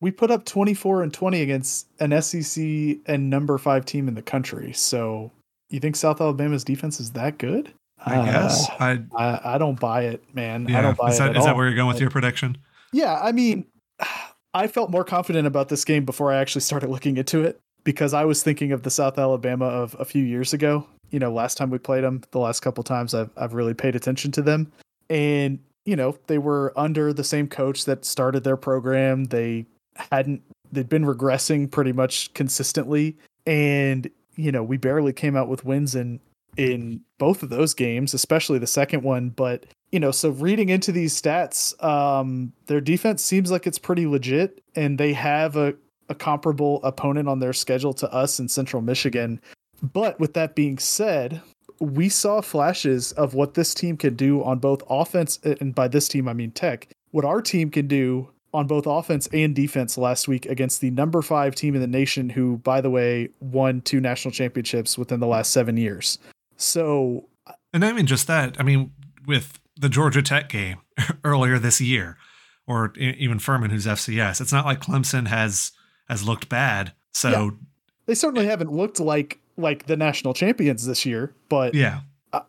we 0.00 0.10
put 0.10 0.30
up 0.30 0.44
24 0.44 1.02
and 1.02 1.12
20 1.12 1.40
against 1.40 1.86
an 2.00 2.20
SEC 2.20 2.64
and 3.06 3.30
number 3.30 3.56
five 3.58 3.84
team 3.84 4.08
in 4.08 4.14
the 4.14 4.22
country. 4.22 4.72
So 4.72 5.30
you 5.70 5.80
think 5.80 5.96
South 5.96 6.20
Alabama's 6.20 6.64
defense 6.64 7.00
is 7.00 7.12
that 7.12 7.38
good? 7.38 7.72
I 8.06 8.24
guess. 8.24 8.68
Uh, 8.70 8.74
I 8.80 9.00
I, 9.16 9.54
I 9.54 9.58
don't 9.58 9.78
buy 9.78 10.02
it, 10.04 10.22
man. 10.34 10.72
I 10.74 10.82
don't 10.82 10.96
buy 10.96 11.08
Is 11.08 11.16
it. 11.16 11.18
that, 11.20 11.30
at 11.30 11.36
is 11.36 11.44
that 11.44 11.56
where 11.56 11.66
you're 11.66 11.76
going 11.76 11.88
with 11.88 12.00
your 12.00 12.10
prediction? 12.10 12.58
Yeah, 12.92 13.18
I 13.20 13.32
mean, 13.32 13.66
I 14.54 14.68
felt 14.68 14.90
more 14.90 15.04
confident 15.04 15.46
about 15.46 15.68
this 15.68 15.84
game 15.84 16.04
before 16.04 16.32
I 16.32 16.36
actually 16.36 16.60
started 16.60 16.88
looking 16.88 17.16
into 17.16 17.42
it 17.42 17.60
because 17.82 18.14
I 18.14 18.24
was 18.24 18.42
thinking 18.42 18.70
of 18.72 18.82
the 18.82 18.90
South 18.90 19.18
Alabama 19.18 19.66
of 19.66 19.96
a 19.98 20.04
few 20.04 20.22
years 20.22 20.52
ago. 20.52 20.86
You 21.10 21.18
know, 21.18 21.32
last 21.32 21.56
time 21.56 21.70
we 21.70 21.78
played 21.78 22.04
them, 22.04 22.22
the 22.30 22.38
last 22.38 22.60
couple 22.60 22.82
times 22.84 23.14
I've 23.14 23.30
I've 23.36 23.54
really 23.54 23.74
paid 23.74 23.96
attention 23.96 24.32
to 24.32 24.42
them, 24.42 24.72
and 25.10 25.58
you 25.84 25.96
know 25.96 26.16
they 26.26 26.38
were 26.38 26.72
under 26.76 27.12
the 27.12 27.24
same 27.24 27.48
coach 27.48 27.84
that 27.84 28.04
started 28.04 28.44
their 28.44 28.56
program. 28.56 29.24
They 29.24 29.66
hadn't 29.96 30.42
they'd 30.72 30.88
been 30.88 31.04
regressing 31.04 31.70
pretty 31.70 31.92
much 31.92 32.32
consistently, 32.34 33.16
and 33.46 34.08
you 34.36 34.50
know 34.50 34.62
we 34.62 34.76
barely 34.76 35.12
came 35.12 35.36
out 35.36 35.48
with 35.48 35.64
wins 35.64 35.94
in 35.94 36.20
in 36.56 37.00
both 37.18 37.42
of 37.42 37.50
those 37.50 37.74
games, 37.74 38.14
especially 38.14 38.58
the 38.58 38.66
second 38.66 39.02
one. 39.02 39.30
But 39.30 39.66
you 39.92 40.00
know, 40.00 40.10
so 40.10 40.30
reading 40.30 40.70
into 40.70 40.92
these 40.92 41.20
stats, 41.20 41.82
um, 41.82 42.52
their 42.66 42.80
defense 42.80 43.22
seems 43.22 43.50
like 43.50 43.66
it's 43.66 43.78
pretty 43.78 44.06
legit, 44.06 44.62
and 44.74 44.98
they 44.98 45.12
have 45.12 45.56
a, 45.56 45.74
a 46.08 46.14
comparable 46.14 46.82
opponent 46.82 47.28
on 47.28 47.38
their 47.38 47.52
schedule 47.52 47.94
to 47.94 48.12
us 48.12 48.40
in 48.40 48.48
Central 48.48 48.82
Michigan. 48.82 49.40
But 49.82 50.18
with 50.18 50.34
that 50.34 50.54
being 50.54 50.78
said, 50.78 51.42
we 51.80 52.08
saw 52.08 52.40
flashes 52.40 53.12
of 53.12 53.34
what 53.34 53.54
this 53.54 53.74
team 53.74 53.96
can 53.96 54.14
do 54.14 54.42
on 54.42 54.58
both 54.58 54.82
offense 54.88 55.38
and 55.42 55.74
by 55.74 55.88
this 55.88 56.08
team 56.08 56.28
I 56.28 56.32
mean 56.32 56.52
Tech 56.52 56.88
what 57.14 57.24
our 57.24 57.40
team 57.40 57.70
can 57.70 57.86
do 57.86 58.28
on 58.52 58.66
both 58.66 58.86
offense 58.88 59.28
and 59.32 59.54
defense 59.54 59.96
last 59.96 60.26
week 60.26 60.46
against 60.46 60.80
the 60.80 60.90
number 60.90 61.22
five 61.22 61.54
team 61.54 61.76
in 61.76 61.80
the 61.80 61.86
nation, 61.86 62.28
who, 62.28 62.56
by 62.58 62.80
the 62.80 62.90
way, 62.90 63.28
won 63.38 63.80
two 63.82 64.00
national 64.00 64.32
championships 64.32 64.98
within 64.98 65.20
the 65.20 65.26
last 65.26 65.52
seven 65.52 65.76
years. 65.76 66.18
So, 66.56 67.28
and 67.72 67.84
I 67.84 67.92
mean, 67.92 68.06
just 68.06 68.26
that. 68.26 68.56
I 68.58 68.62
mean, 68.62 68.92
with 69.26 69.58
the 69.76 69.88
Georgia 69.88 70.22
Tech 70.22 70.48
game 70.48 70.78
earlier 71.24 71.58
this 71.58 71.80
year, 71.80 72.16
or 72.66 72.92
even 72.96 73.38
Furman, 73.38 73.70
who's 73.70 73.86
FCS, 73.86 74.40
it's 74.40 74.52
not 74.52 74.64
like 74.64 74.80
Clemson 74.80 75.28
has 75.28 75.72
has 76.08 76.26
looked 76.26 76.48
bad. 76.48 76.92
So 77.12 77.30
yeah. 77.30 77.50
they 78.06 78.14
certainly 78.14 78.46
haven't 78.46 78.72
looked 78.72 79.00
like 79.00 79.40
like 79.56 79.86
the 79.86 79.96
national 79.96 80.34
champions 80.34 80.86
this 80.86 81.04
year. 81.04 81.34
But 81.48 81.74
yeah, 81.74 82.00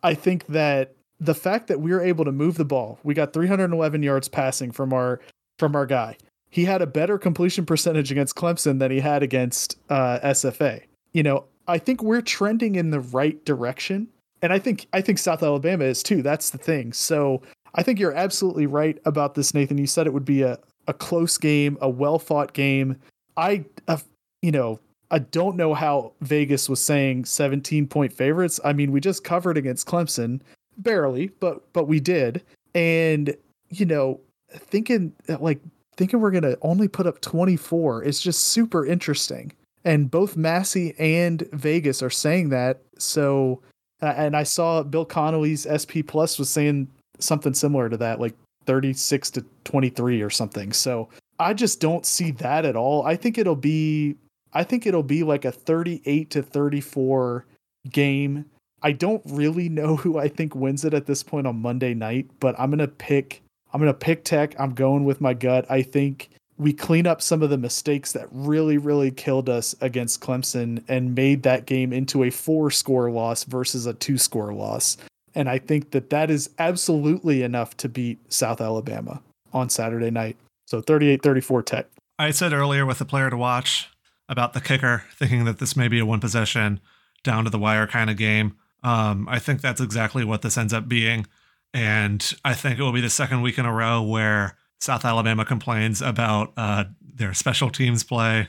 I 0.02 0.14
think 0.14 0.46
that 0.46 0.94
the 1.20 1.34
fact 1.34 1.68
that 1.68 1.80
we 1.80 1.92
were 1.92 2.02
able 2.02 2.24
to 2.24 2.32
move 2.32 2.56
the 2.56 2.64
ball, 2.64 2.98
we 3.02 3.14
got 3.14 3.32
311 3.32 4.02
yards 4.02 4.28
passing 4.28 4.70
from 4.70 4.92
our 4.92 5.20
from 5.58 5.74
our 5.74 5.86
guy. 5.86 6.16
He 6.50 6.64
had 6.64 6.80
a 6.80 6.86
better 6.86 7.18
completion 7.18 7.66
percentage 7.66 8.10
against 8.10 8.36
Clemson 8.36 8.78
than 8.78 8.90
he 8.90 9.00
had 9.00 9.22
against 9.22 9.76
uh, 9.90 10.18
SFA. 10.22 10.82
You 11.12 11.22
know, 11.22 11.44
I 11.68 11.78
think 11.78 12.02
we're 12.02 12.22
trending 12.22 12.76
in 12.76 12.90
the 12.90 13.00
right 13.00 13.42
direction, 13.44 14.08
and 14.42 14.52
I 14.52 14.58
think 14.58 14.86
I 14.92 15.00
think 15.00 15.18
South 15.18 15.42
Alabama 15.42 15.84
is 15.84 16.02
too. 16.02 16.22
That's 16.22 16.50
the 16.50 16.58
thing. 16.58 16.92
So 16.92 17.42
I 17.74 17.82
think 17.82 17.98
you're 17.98 18.14
absolutely 18.14 18.66
right 18.66 18.98
about 19.04 19.34
this, 19.34 19.54
Nathan. 19.54 19.78
You 19.78 19.86
said 19.86 20.06
it 20.06 20.12
would 20.12 20.24
be 20.24 20.42
a 20.42 20.58
a 20.86 20.94
close 20.94 21.38
game, 21.38 21.76
a 21.80 21.88
well 21.88 22.18
fought 22.18 22.52
game. 22.52 22.96
I, 23.36 23.64
uh, 23.88 23.98
you 24.42 24.52
know, 24.52 24.80
I 25.10 25.18
don't 25.18 25.56
know 25.56 25.74
how 25.74 26.12
Vegas 26.20 26.68
was 26.68 26.80
saying 26.80 27.26
17 27.26 27.86
point 27.86 28.12
favorites. 28.12 28.58
I 28.64 28.72
mean, 28.72 28.92
we 28.92 29.00
just 29.00 29.24
covered 29.24 29.56
against 29.56 29.86
Clemson 29.86 30.40
barely, 30.78 31.28
but 31.40 31.72
but 31.72 31.84
we 31.84 32.00
did. 32.00 32.42
And 32.74 33.36
you 33.70 33.86
know, 33.86 34.20
thinking 34.50 35.12
like 35.40 35.60
thinking 35.96 36.20
we're 36.20 36.30
gonna 36.30 36.56
only 36.62 36.88
put 36.88 37.06
up 37.06 37.20
24 37.20 38.02
is 38.04 38.20
just 38.20 38.48
super 38.48 38.84
interesting. 38.84 39.52
And 39.86 40.10
both 40.10 40.36
Massey 40.36 40.96
and 40.98 41.48
Vegas 41.52 42.02
are 42.02 42.10
saying 42.10 42.48
that. 42.48 42.82
So, 42.98 43.62
uh, 44.02 44.14
and 44.16 44.36
I 44.36 44.42
saw 44.42 44.82
Bill 44.82 45.04
Connolly's 45.04 45.64
SP 45.70 46.02
Plus 46.04 46.40
was 46.40 46.50
saying 46.50 46.88
something 47.20 47.54
similar 47.54 47.88
to 47.88 47.96
that, 47.98 48.20
like 48.20 48.34
36 48.66 49.30
to 49.30 49.44
23 49.62 50.22
or 50.22 50.28
something. 50.28 50.72
So 50.72 51.08
I 51.38 51.54
just 51.54 51.80
don't 51.80 52.04
see 52.04 52.32
that 52.32 52.64
at 52.64 52.74
all. 52.74 53.06
I 53.06 53.14
think 53.14 53.38
it'll 53.38 53.54
be 53.54 54.16
I 54.52 54.64
think 54.64 54.86
it'll 54.86 55.04
be 55.04 55.22
like 55.22 55.44
a 55.44 55.52
38 55.52 56.30
to 56.30 56.42
34 56.42 57.46
game. 57.90 58.44
I 58.82 58.90
don't 58.90 59.22
really 59.26 59.68
know 59.68 59.94
who 59.94 60.18
I 60.18 60.26
think 60.26 60.56
wins 60.56 60.84
it 60.84 60.94
at 60.94 61.06
this 61.06 61.22
point 61.22 61.46
on 61.46 61.62
Monday 61.62 61.94
night, 61.94 62.28
but 62.40 62.58
I'm 62.58 62.76
to 62.76 62.88
pick 62.88 63.40
I'm 63.72 63.82
to 63.82 63.94
pick 63.94 64.24
Tech. 64.24 64.58
I'm 64.58 64.74
going 64.74 65.04
with 65.04 65.20
my 65.20 65.32
gut. 65.32 65.70
I 65.70 65.82
think 65.82 66.30
we 66.58 66.72
clean 66.72 67.06
up 67.06 67.20
some 67.20 67.42
of 67.42 67.50
the 67.50 67.58
mistakes 67.58 68.12
that 68.12 68.28
really 68.30 68.78
really 68.78 69.10
killed 69.10 69.48
us 69.48 69.74
against 69.80 70.20
Clemson 70.20 70.82
and 70.88 71.14
made 71.14 71.42
that 71.42 71.66
game 71.66 71.92
into 71.92 72.24
a 72.24 72.30
four 72.30 72.70
score 72.70 73.10
loss 73.10 73.44
versus 73.44 73.86
a 73.86 73.94
two 73.94 74.18
score 74.18 74.52
loss. 74.52 74.96
And 75.34 75.48
I 75.48 75.58
think 75.58 75.90
that 75.90 76.10
that 76.10 76.30
is 76.30 76.50
absolutely 76.58 77.42
enough 77.42 77.76
to 77.78 77.88
beat 77.88 78.32
South 78.32 78.60
Alabama 78.60 79.20
on 79.52 79.68
Saturday 79.68 80.10
night. 80.10 80.36
So 80.66 80.80
38 80.80 81.22
34 81.22 81.62
Tech. 81.62 81.86
I 82.18 82.30
said 82.30 82.52
earlier 82.52 82.86
with 82.86 82.98
the 82.98 83.04
player 83.04 83.28
to 83.28 83.36
watch 83.36 83.90
about 84.28 84.54
the 84.54 84.60
kicker, 84.60 85.04
thinking 85.14 85.44
that 85.44 85.58
this 85.58 85.76
may 85.76 85.88
be 85.88 85.98
a 85.98 86.06
one 86.06 86.20
possession 86.20 86.80
down 87.22 87.44
to 87.44 87.50
the 87.50 87.58
wire 87.58 87.86
kind 87.86 88.08
of 88.08 88.16
game. 88.16 88.56
Um, 88.82 89.28
I 89.28 89.38
think 89.38 89.60
that's 89.60 89.80
exactly 89.80 90.24
what 90.24 90.42
this 90.42 90.56
ends 90.56 90.72
up 90.72 90.88
being. 90.88 91.26
And 91.74 92.34
I 92.44 92.54
think 92.54 92.78
it 92.78 92.82
will 92.82 92.92
be 92.92 93.00
the 93.00 93.10
second 93.10 93.42
week 93.42 93.58
in 93.58 93.66
a 93.66 93.72
row 93.72 94.02
where 94.02 94.56
South 94.78 95.04
Alabama 95.04 95.44
complains 95.44 96.02
about 96.02 96.52
uh, 96.56 96.84
their 97.00 97.34
special 97.34 97.70
teams 97.70 98.04
play, 98.04 98.48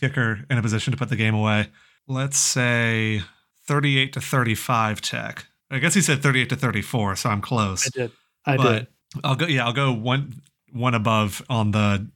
kicker 0.00 0.44
in 0.50 0.58
a 0.58 0.62
position 0.62 0.90
to 0.90 0.96
put 0.96 1.08
the 1.08 1.16
game 1.16 1.34
away. 1.34 1.68
Let's 2.06 2.38
say 2.38 3.22
38 3.66 4.12
to 4.14 4.20
35 4.20 5.00
tech. 5.00 5.46
I 5.70 5.78
guess 5.78 5.94
he 5.94 6.00
said 6.00 6.22
38 6.22 6.48
to 6.50 6.56
34, 6.56 7.16
so 7.16 7.30
I'm 7.30 7.40
close. 7.40 7.86
I 7.86 7.90
did. 7.90 8.12
I 8.44 8.56
but 8.56 8.72
did. 8.72 8.86
I'll 9.24 9.36
go. 9.36 9.46
Yeah, 9.46 9.66
I'll 9.66 9.72
go 9.72 9.92
one 9.92 10.42
one 10.72 10.94
above 10.94 11.42
on 11.48 11.72
the. 11.72 12.08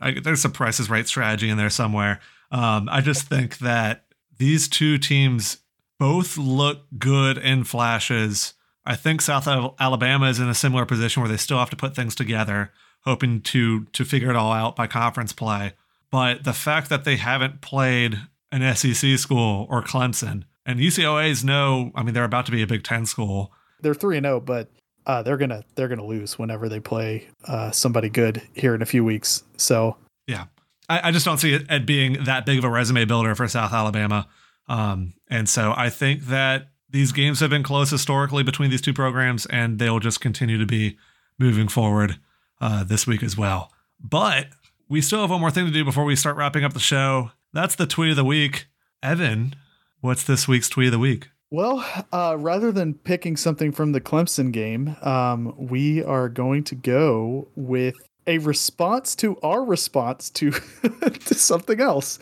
I, 0.00 0.12
there's 0.12 0.42
some 0.42 0.52
prices 0.52 0.90
right 0.90 1.06
strategy 1.06 1.48
in 1.48 1.56
there 1.56 1.70
somewhere. 1.70 2.20
Um, 2.50 2.88
I 2.90 3.00
just 3.00 3.28
think 3.28 3.58
that 3.58 4.04
these 4.36 4.68
two 4.68 4.98
teams 4.98 5.58
both 5.98 6.36
look 6.36 6.82
good 6.98 7.38
in 7.38 7.64
flashes. 7.64 8.54
I 8.84 8.96
think 8.96 9.20
South 9.20 9.46
Alabama 9.46 10.28
is 10.28 10.40
in 10.40 10.48
a 10.48 10.54
similar 10.54 10.84
position 10.84 11.22
where 11.22 11.30
they 11.30 11.36
still 11.36 11.58
have 11.58 11.70
to 11.70 11.76
put 11.76 11.94
things 11.94 12.14
together, 12.14 12.72
hoping 13.04 13.40
to 13.40 13.84
to 13.86 14.04
figure 14.04 14.30
it 14.30 14.36
all 14.36 14.52
out 14.52 14.76
by 14.76 14.86
conference 14.86 15.32
play. 15.32 15.72
But 16.10 16.44
the 16.44 16.52
fact 16.52 16.88
that 16.90 17.04
they 17.04 17.16
haven't 17.16 17.60
played 17.60 18.20
an 18.50 18.74
SEC 18.76 19.18
school 19.18 19.66
or 19.70 19.82
Clemson 19.82 20.44
and 20.64 20.78
UCLA's 20.78 21.44
no, 21.44 21.90
I 21.94 22.02
mean 22.02 22.14
they're 22.14 22.24
about 22.24 22.46
to 22.46 22.52
be 22.52 22.62
a 22.62 22.66
Big 22.66 22.84
Ten 22.84 23.06
school. 23.06 23.52
They're 23.80 23.94
three 23.94 24.16
and 24.16 24.24
zero, 24.24 24.36
oh, 24.36 24.40
but 24.40 24.70
uh, 25.06 25.22
they're 25.22 25.36
gonna 25.36 25.64
they're 25.74 25.88
gonna 25.88 26.04
lose 26.04 26.38
whenever 26.38 26.68
they 26.68 26.80
play 26.80 27.28
uh, 27.46 27.70
somebody 27.70 28.08
good 28.08 28.42
here 28.54 28.74
in 28.74 28.82
a 28.82 28.86
few 28.86 29.04
weeks. 29.04 29.42
So 29.56 29.96
yeah, 30.26 30.46
I, 30.88 31.08
I 31.08 31.10
just 31.10 31.24
don't 31.24 31.38
see 31.38 31.54
it, 31.54 31.66
it, 31.68 31.86
being 31.86 32.24
that 32.24 32.46
big 32.46 32.58
of 32.58 32.64
a 32.64 32.68
resume 32.68 33.04
builder 33.04 33.34
for 33.34 33.48
South 33.48 33.72
Alabama. 33.72 34.28
Um, 34.68 35.14
and 35.28 35.48
so 35.48 35.74
I 35.76 35.90
think 35.90 36.26
that 36.26 36.68
these 36.88 37.10
games 37.10 37.40
have 37.40 37.50
been 37.50 37.62
close 37.62 37.90
historically 37.90 38.42
between 38.42 38.70
these 38.70 38.82
two 38.82 38.92
programs, 38.92 39.46
and 39.46 39.78
they'll 39.78 39.98
just 39.98 40.20
continue 40.20 40.58
to 40.58 40.66
be 40.66 40.96
moving 41.38 41.66
forward 41.66 42.18
uh, 42.62 42.84
this 42.84 43.06
week 43.06 43.22
as 43.22 43.36
well. 43.36 43.70
But 44.00 44.46
we 44.88 45.02
still 45.02 45.20
have 45.20 45.30
one 45.30 45.40
more 45.40 45.50
thing 45.50 45.66
to 45.66 45.72
do 45.72 45.84
before 45.84 46.04
we 46.04 46.16
start 46.16 46.36
wrapping 46.36 46.64
up 46.64 46.72
the 46.72 46.80
show. 46.80 47.32
That's 47.52 47.74
the 47.74 47.86
tweet 47.86 48.10
of 48.10 48.16
the 48.16 48.24
week. 48.24 48.68
Evan, 49.02 49.56
What's 50.02 50.24
this 50.24 50.48
week's 50.48 50.68
tweet 50.68 50.88
of 50.88 50.92
the 50.92 50.98
week? 50.98 51.28
Well, 51.52 51.86
uh, 52.12 52.36
rather 52.36 52.72
than 52.72 52.94
picking 52.94 53.36
something 53.36 53.70
from 53.70 53.92
the 53.92 54.00
Clemson 54.00 54.50
game, 54.50 54.96
um, 55.00 55.54
we 55.56 56.02
are 56.02 56.28
going 56.28 56.64
to 56.64 56.74
go 56.74 57.46
with 57.54 57.94
a 58.26 58.38
response 58.38 59.14
to 59.16 59.38
our 59.42 59.64
response 59.64 60.28
to, 60.30 60.50
to 60.50 61.34
something 61.34 61.80
else. 61.80 62.18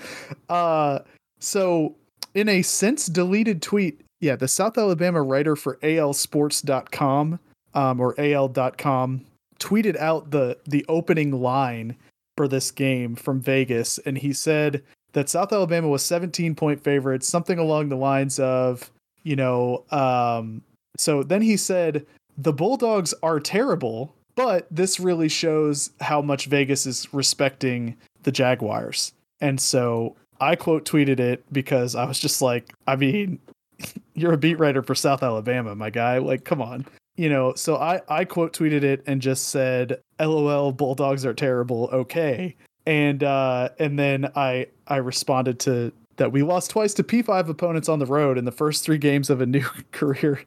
Uh, 0.50 0.98
so, 1.38 1.96
in 2.34 2.50
a 2.50 2.60
since 2.60 3.06
deleted 3.06 3.62
tweet, 3.62 4.02
yeah, 4.20 4.36
the 4.36 4.46
South 4.46 4.76
Alabama 4.76 5.22
writer 5.22 5.56
for 5.56 5.76
alsports.com 5.76 7.40
um, 7.72 7.98
or 8.00 8.20
al.com 8.20 9.24
tweeted 9.60 9.96
out 9.96 10.30
the 10.30 10.58
the 10.64 10.84
opening 10.88 11.40
line 11.40 11.96
for 12.36 12.48
this 12.48 12.70
game 12.70 13.14
from 13.14 13.40
Vegas, 13.40 13.98
and 13.98 14.18
he 14.18 14.32
said 14.32 14.82
that 15.12 15.28
South 15.28 15.52
Alabama 15.52 15.88
was 15.88 16.02
17 16.02 16.54
point 16.54 16.82
favorites, 16.82 17.28
something 17.28 17.58
along 17.58 17.88
the 17.88 17.96
lines 17.96 18.38
of, 18.38 18.90
you 19.24 19.36
know, 19.36 19.84
um, 19.90 20.62
so 20.96 21.22
then 21.22 21.42
he 21.42 21.56
said, 21.56 22.06
the 22.36 22.52
Bulldogs 22.52 23.14
are 23.22 23.40
terrible, 23.40 24.14
but 24.36 24.66
this 24.70 25.00
really 25.00 25.28
shows 25.28 25.90
how 26.00 26.22
much 26.22 26.46
Vegas 26.46 26.86
is 26.86 27.12
respecting 27.12 27.96
the 28.22 28.32
Jaguars. 28.32 29.12
And 29.40 29.60
so 29.60 30.16
I 30.40 30.56
quote 30.56 30.84
tweeted 30.84 31.20
it 31.20 31.44
because 31.52 31.94
I 31.94 32.04
was 32.04 32.18
just 32.18 32.40
like, 32.40 32.72
I 32.86 32.96
mean, 32.96 33.38
you're 34.14 34.32
a 34.32 34.38
beat 34.38 34.58
writer 34.58 34.82
for 34.82 34.94
South 34.94 35.22
Alabama, 35.22 35.74
my 35.74 35.90
guy. 35.90 36.18
Like, 36.18 36.44
come 36.44 36.62
on. 36.62 36.86
You 37.20 37.28
know, 37.28 37.52
so 37.54 37.76
I, 37.76 38.00
I 38.08 38.24
quote 38.24 38.54
tweeted 38.54 38.82
it 38.82 39.02
and 39.06 39.20
just 39.20 39.48
said, 39.48 40.00
LOL, 40.18 40.72
Bulldogs 40.72 41.26
are 41.26 41.34
terrible. 41.34 41.90
Okay 41.92 42.56
and 42.86 43.22
uh, 43.22 43.68
and 43.78 43.98
then 43.98 44.30
I 44.34 44.66
I 44.86 44.96
responded 44.96 45.58
to 45.60 45.92
that 46.16 46.32
we 46.32 46.42
lost 46.42 46.70
twice 46.70 46.92
to 46.94 47.02
P5 47.02 47.48
opponents 47.48 47.88
on 47.88 47.98
the 47.98 48.06
road 48.06 48.36
in 48.36 48.44
the 48.44 48.52
first 48.52 48.84
three 48.84 48.98
games 48.98 49.30
of 49.30 49.40
a 49.40 49.46
new 49.46 49.64
career, 49.92 50.44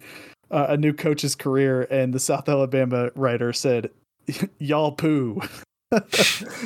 uh, 0.51 0.67
a 0.69 0.77
new 0.77 0.93
coach's 0.93 1.35
career, 1.35 1.87
and 1.89 2.13
the 2.13 2.19
South 2.19 2.47
Alabama 2.49 3.11
writer 3.15 3.53
said, 3.53 3.89
"Y'all 4.59 4.91
poo." 4.91 5.41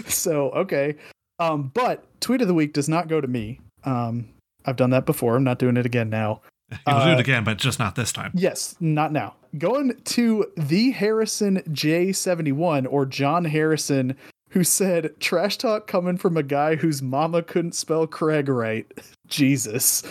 so 0.07 0.49
okay, 0.51 0.95
um, 1.39 1.71
but 1.73 2.05
tweet 2.21 2.41
of 2.41 2.47
the 2.47 2.53
week 2.53 2.73
does 2.73 2.89
not 2.89 3.07
go 3.07 3.21
to 3.21 3.27
me. 3.27 3.59
Um, 3.83 4.29
I've 4.65 4.77
done 4.77 4.89
that 4.89 5.05
before. 5.05 5.35
I'm 5.35 5.43
not 5.43 5.59
doing 5.59 5.77
it 5.77 5.85
again 5.85 6.09
now. 6.09 6.41
You'll 6.87 6.95
uh, 6.97 7.05
do 7.05 7.11
it 7.11 7.15
uh, 7.15 7.19
again, 7.19 7.43
but 7.43 7.57
just 7.57 7.79
not 7.79 7.95
this 7.95 8.11
time. 8.11 8.31
Yes, 8.33 8.75
not 8.79 9.11
now. 9.11 9.35
Going 9.57 9.95
to 10.03 10.45
the 10.57 10.91
Harrison 10.91 11.57
J71 11.69 12.87
or 12.89 13.05
John 13.05 13.45
Harrison 13.45 14.15
who 14.49 14.63
said 14.63 15.19
trash 15.19 15.57
talk 15.57 15.87
coming 15.87 16.17
from 16.17 16.37
a 16.37 16.43
guy 16.43 16.75
whose 16.75 17.01
mama 17.01 17.43
couldn't 17.43 17.75
spell 17.75 18.07
Craig 18.07 18.49
right. 18.49 18.85
Jesus. 19.27 20.03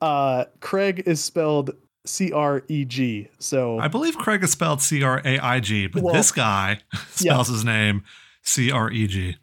Uh, 0.00 0.44
Craig 0.60 1.02
is 1.06 1.22
spelled 1.22 1.72
C 2.06 2.32
R 2.32 2.62
E 2.68 2.84
G. 2.84 3.28
So 3.38 3.78
I 3.78 3.88
believe 3.88 4.16
Craig 4.16 4.42
is 4.42 4.52
spelled 4.52 4.80
C 4.80 5.02
R 5.02 5.20
A 5.24 5.38
I 5.38 5.60
G, 5.60 5.86
but 5.86 6.02
well, 6.02 6.14
this 6.14 6.32
guy 6.32 6.80
spells 7.10 7.48
yeah. 7.48 7.54
his 7.54 7.64
name 7.64 8.04
C 8.42 8.70
R 8.70 8.90
E 8.90 9.06
G. 9.06 9.36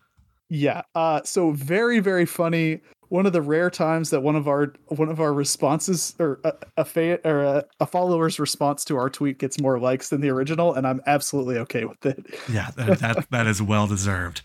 Yeah. 0.49 0.81
Uh, 0.95 1.21
so 1.23 1.51
very, 1.51 1.99
very 1.99 2.25
funny. 2.25 2.81
One 3.09 3.25
of 3.25 3.33
the 3.33 3.41
rare 3.41 3.69
times 3.69 4.09
that 4.09 4.21
one 4.21 4.35
of 4.35 4.47
our 4.47 4.73
one 4.87 5.09
of 5.09 5.19
our 5.19 5.33
responses 5.33 6.15
or 6.19 6.39
a, 6.43 6.53
a 6.77 6.85
fan 6.85 7.19
or 7.23 7.43
a, 7.43 7.65
a 7.79 7.85
follower's 7.85 8.39
response 8.39 8.83
to 8.85 8.97
our 8.97 9.09
tweet 9.09 9.39
gets 9.39 9.59
more 9.59 9.79
likes 9.79 10.09
than 10.09 10.21
the 10.21 10.29
original, 10.29 10.73
and 10.73 10.85
I'm 10.85 11.01
absolutely 11.05 11.57
okay 11.59 11.85
with 11.85 12.05
it. 12.05 12.25
Yeah, 12.49 12.71
that 12.77 12.99
that, 12.99 13.29
that 13.31 13.47
is 13.47 13.61
well 13.61 13.87
deserved. 13.87 14.41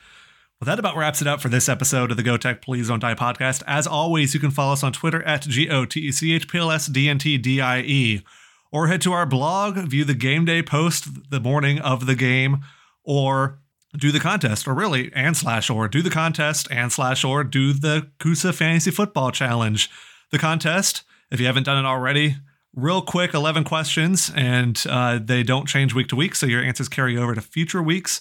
Well, 0.61 0.67
that 0.67 0.79
about 0.79 0.97
wraps 0.97 1.21
it 1.21 1.29
up 1.29 1.41
for 1.41 1.49
this 1.49 1.69
episode 1.69 2.11
of 2.11 2.17
the 2.17 2.23
Go 2.23 2.37
Tech 2.37 2.63
Please 2.63 2.89
Don't 2.89 3.01
Die 3.01 3.15
podcast. 3.15 3.63
As 3.67 3.87
always, 3.87 4.35
you 4.35 4.41
can 4.41 4.51
follow 4.51 4.73
us 4.73 4.83
on 4.83 4.93
Twitter 4.93 5.23
at 5.25 5.43
G 5.43 5.69
O 5.69 5.85
T 5.85 6.01
E 6.01 6.13
C 6.13 6.35
H 6.35 6.49
P 6.49 6.59
L 6.59 6.71
S 6.71 6.87
D 6.87 7.09
N 7.09 7.19
T 7.19 7.39
D 7.39 7.61
I 7.61 7.81
E, 7.81 8.25
or 8.71 8.89
head 8.89 9.01
to 9.03 9.13
our 9.13 9.27
blog, 9.27 9.77
view 9.79 10.05
the 10.05 10.15
game 10.15 10.45
day 10.45 10.63
post 10.63 11.31
the 11.31 11.41
morning 11.41 11.79
of 11.81 12.07
the 12.07 12.15
game, 12.15 12.61
or 13.05 13.59
do 13.97 14.11
the 14.11 14.21
contest, 14.21 14.67
or 14.67 14.75
really, 14.75 15.11
and 15.15 15.37
slash 15.37 15.69
or 15.69 15.89
do 15.89 16.03
the 16.03 16.11
contest, 16.11 16.69
and 16.71 16.93
slash 16.93 17.25
or 17.25 17.45
do 17.45 17.73
the 17.73 18.09
Kusa 18.19 18.55
Fantasy 18.55 18.91
Football 18.91 19.31
Challenge. 19.31 19.91
The 20.31 20.39
contest, 20.39 21.05
if 21.31 21.41
you 21.41 21.47
haven't 21.47 21.65
done 21.65 21.85
it 21.85 21.87
already, 21.87 22.37
real 22.75 23.03
quick 23.03 23.35
11 23.35 23.65
questions, 23.65 24.31
and 24.35 24.83
uh, 24.89 25.19
they 25.23 25.43
don't 25.43 25.69
change 25.69 25.95
week 25.95 26.09
to 26.09 26.17
week, 26.17 26.35
so 26.35 26.47
your 26.47 26.63
answers 26.63 26.89
carry 26.89 27.17
over 27.19 27.35
to 27.35 27.41
future 27.41 27.83
weeks. 27.83 28.21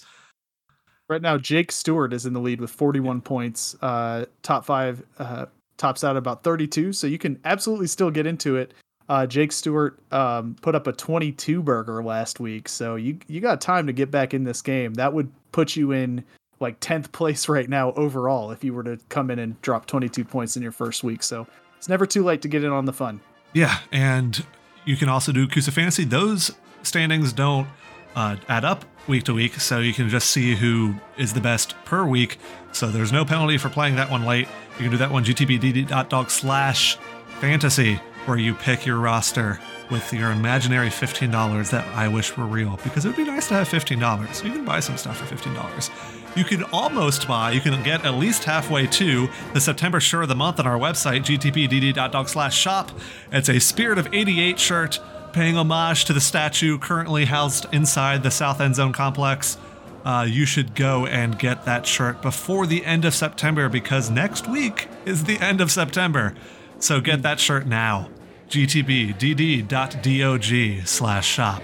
Right 1.08 1.22
now, 1.22 1.36
Jake 1.38 1.72
Stewart 1.72 2.12
is 2.12 2.26
in 2.26 2.32
the 2.32 2.40
lead 2.40 2.60
with 2.60 2.70
41 2.70 3.22
points. 3.22 3.76
Uh, 3.82 4.26
top 4.42 4.64
five 4.64 5.02
uh, 5.18 5.46
tops 5.76 6.04
out 6.04 6.16
about 6.16 6.42
32, 6.42 6.92
so 6.92 7.06
you 7.06 7.18
can 7.18 7.40
absolutely 7.44 7.86
still 7.86 8.10
get 8.10 8.26
into 8.26 8.56
it. 8.56 8.72
Uh, 9.12 9.26
Jake 9.26 9.52
Stewart 9.52 9.98
um, 10.10 10.56
put 10.62 10.74
up 10.74 10.86
a 10.86 10.92
22 10.92 11.62
burger 11.62 12.02
last 12.02 12.40
week, 12.40 12.66
so 12.66 12.96
you 12.96 13.18
you 13.28 13.42
got 13.42 13.60
time 13.60 13.86
to 13.86 13.92
get 13.92 14.10
back 14.10 14.32
in 14.32 14.44
this 14.44 14.62
game. 14.62 14.94
That 14.94 15.12
would 15.12 15.30
put 15.52 15.76
you 15.76 15.92
in 15.92 16.24
like 16.60 16.80
10th 16.80 17.12
place 17.12 17.46
right 17.56 17.68
now 17.68 17.92
overall 17.92 18.52
if 18.52 18.64
you 18.64 18.72
were 18.72 18.82
to 18.84 18.98
come 19.10 19.30
in 19.30 19.38
and 19.38 19.60
drop 19.60 19.84
22 19.84 20.24
points 20.24 20.56
in 20.56 20.62
your 20.62 20.72
first 20.72 21.04
week. 21.04 21.22
So 21.22 21.46
it's 21.76 21.90
never 21.90 22.06
too 22.06 22.24
late 22.24 22.40
to 22.40 22.48
get 22.48 22.64
in 22.64 22.70
on 22.70 22.86
the 22.86 22.92
fun. 22.94 23.20
Yeah, 23.52 23.80
and 23.92 24.46
you 24.86 24.96
can 24.96 25.10
also 25.10 25.30
do 25.30 25.46
Kusa 25.46 25.72
Fantasy. 25.72 26.04
Those 26.04 26.50
standings 26.82 27.34
don't 27.34 27.68
uh, 28.16 28.36
add 28.48 28.64
up 28.64 28.86
week 29.08 29.24
to 29.24 29.34
week, 29.34 29.60
so 29.60 29.80
you 29.80 29.92
can 29.92 30.08
just 30.08 30.30
see 30.30 30.54
who 30.54 30.94
is 31.18 31.34
the 31.34 31.40
best 31.42 31.74
per 31.84 32.06
week. 32.06 32.38
So 32.72 32.86
there's 32.86 33.12
no 33.12 33.26
penalty 33.26 33.58
for 33.58 33.68
playing 33.68 33.96
that 33.96 34.10
one 34.10 34.24
late. 34.24 34.48
You 34.78 34.84
can 34.84 34.90
do 34.90 34.96
that 34.96 35.10
one 35.10 35.22
gtpdd.dog 35.22 36.30
slash 36.30 36.96
fantasy, 37.42 38.00
where 38.26 38.38
you 38.38 38.54
pick 38.54 38.86
your 38.86 38.98
roster 38.98 39.58
with 39.90 40.12
your 40.12 40.30
imaginary 40.30 40.88
$15 40.88 41.70
that 41.70 41.86
I 41.88 42.08
wish 42.08 42.36
were 42.36 42.46
real, 42.46 42.78
because 42.82 43.04
it 43.04 43.08
would 43.08 43.16
be 43.16 43.24
nice 43.24 43.48
to 43.48 43.54
have 43.54 43.68
$15. 43.68 44.44
You 44.44 44.50
can 44.50 44.64
buy 44.64 44.80
some 44.80 44.96
stuff 44.96 45.18
for 45.18 45.34
$15. 45.34 46.36
You 46.36 46.44
can 46.44 46.64
almost 46.72 47.28
buy, 47.28 47.50
you 47.50 47.60
can 47.60 47.82
get 47.82 48.04
at 48.06 48.14
least 48.14 48.44
halfway 48.44 48.86
to 48.86 49.28
the 49.52 49.60
September 49.60 50.00
shirt 50.00 50.22
of 50.22 50.28
the 50.30 50.34
month 50.34 50.58
on 50.58 50.66
our 50.66 50.78
website, 50.78 51.20
gtpdd.dog 51.24 52.28
slash 52.28 52.56
shop. 52.56 52.90
It's 53.30 53.50
a 53.50 53.58
Spirit 53.60 53.98
of 53.98 54.08
88 54.12 54.58
shirt 54.58 54.98
paying 55.32 55.56
homage 55.56 56.04
to 56.06 56.12
the 56.12 56.20
statue 56.20 56.78
currently 56.78 57.26
housed 57.26 57.66
inside 57.72 58.22
the 58.22 58.30
South 58.30 58.60
End 58.60 58.76
Zone 58.76 58.92
complex. 58.92 59.58
Uh, 60.04 60.26
you 60.28 60.44
should 60.46 60.74
go 60.74 61.06
and 61.06 61.38
get 61.38 61.64
that 61.64 61.86
shirt 61.86 62.22
before 62.22 62.66
the 62.66 62.84
end 62.84 63.04
of 63.04 63.14
September 63.14 63.68
because 63.68 64.10
next 64.10 64.48
week 64.48 64.88
is 65.04 65.24
the 65.24 65.38
end 65.38 65.60
of 65.60 65.70
September. 65.70 66.34
So 66.82 67.00
get 67.00 67.22
that 67.22 67.38
shirt 67.38 67.64
now. 67.64 68.10
gtpdd.dog 68.50 70.42
slash 70.84 71.28
shop. 71.28 71.62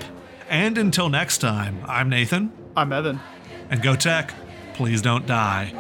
And 0.49 0.79
until 0.79 1.09
next 1.09 1.39
time, 1.39 1.83
I'm 1.89 2.09
Nathan. 2.09 2.53
I'm 2.77 2.93
Evan. 2.93 3.19
And 3.69 3.83
go 3.83 3.97
tech. 3.97 4.33
Please 4.75 5.03
don't 5.03 5.27
die. 5.27 5.73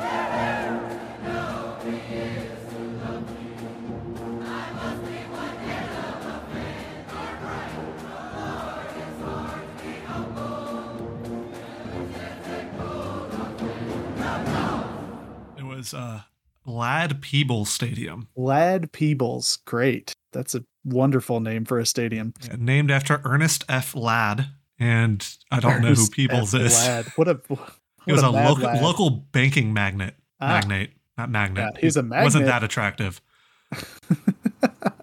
It 15.56 15.62
was 15.64 15.94
uh, 15.94 16.22
Ladd 16.68 17.22
Peebles 17.22 17.70
Stadium. 17.70 18.28
Ladd 18.36 18.92
Peebles. 18.92 19.58
Great. 19.64 20.12
That's 20.32 20.54
a 20.54 20.64
wonderful 20.84 21.40
name 21.40 21.64
for 21.64 21.78
a 21.78 21.86
stadium. 21.86 22.34
Yeah, 22.44 22.56
named 22.58 22.90
after 22.90 23.20
Ernest 23.24 23.64
F. 23.68 23.96
Ladd. 23.96 24.48
And 24.78 25.26
I 25.50 25.60
don't 25.60 25.80
know 25.80 25.88
who 25.88 25.94
Ernest 25.94 26.12
Peebles 26.12 26.54
F. 26.54 26.60
is. 26.60 26.74
Ladd. 26.74 27.06
What 27.16 27.28
a 27.28 27.40
what 27.48 27.72
He 28.04 28.12
was 28.12 28.22
a, 28.22 28.30
mad 28.30 28.48
local, 28.48 28.82
local 28.82 29.10
banking 29.10 29.72
magnate. 29.72 30.14
Ah. 30.40 30.48
Magnate, 30.48 30.92
not 31.16 31.30
magnet. 31.30 31.72
Yeah, 31.74 31.80
he's 31.80 31.96
a 31.96 32.02
Wasn't 32.02 32.44
that 32.44 32.62
attractive? 32.62 33.20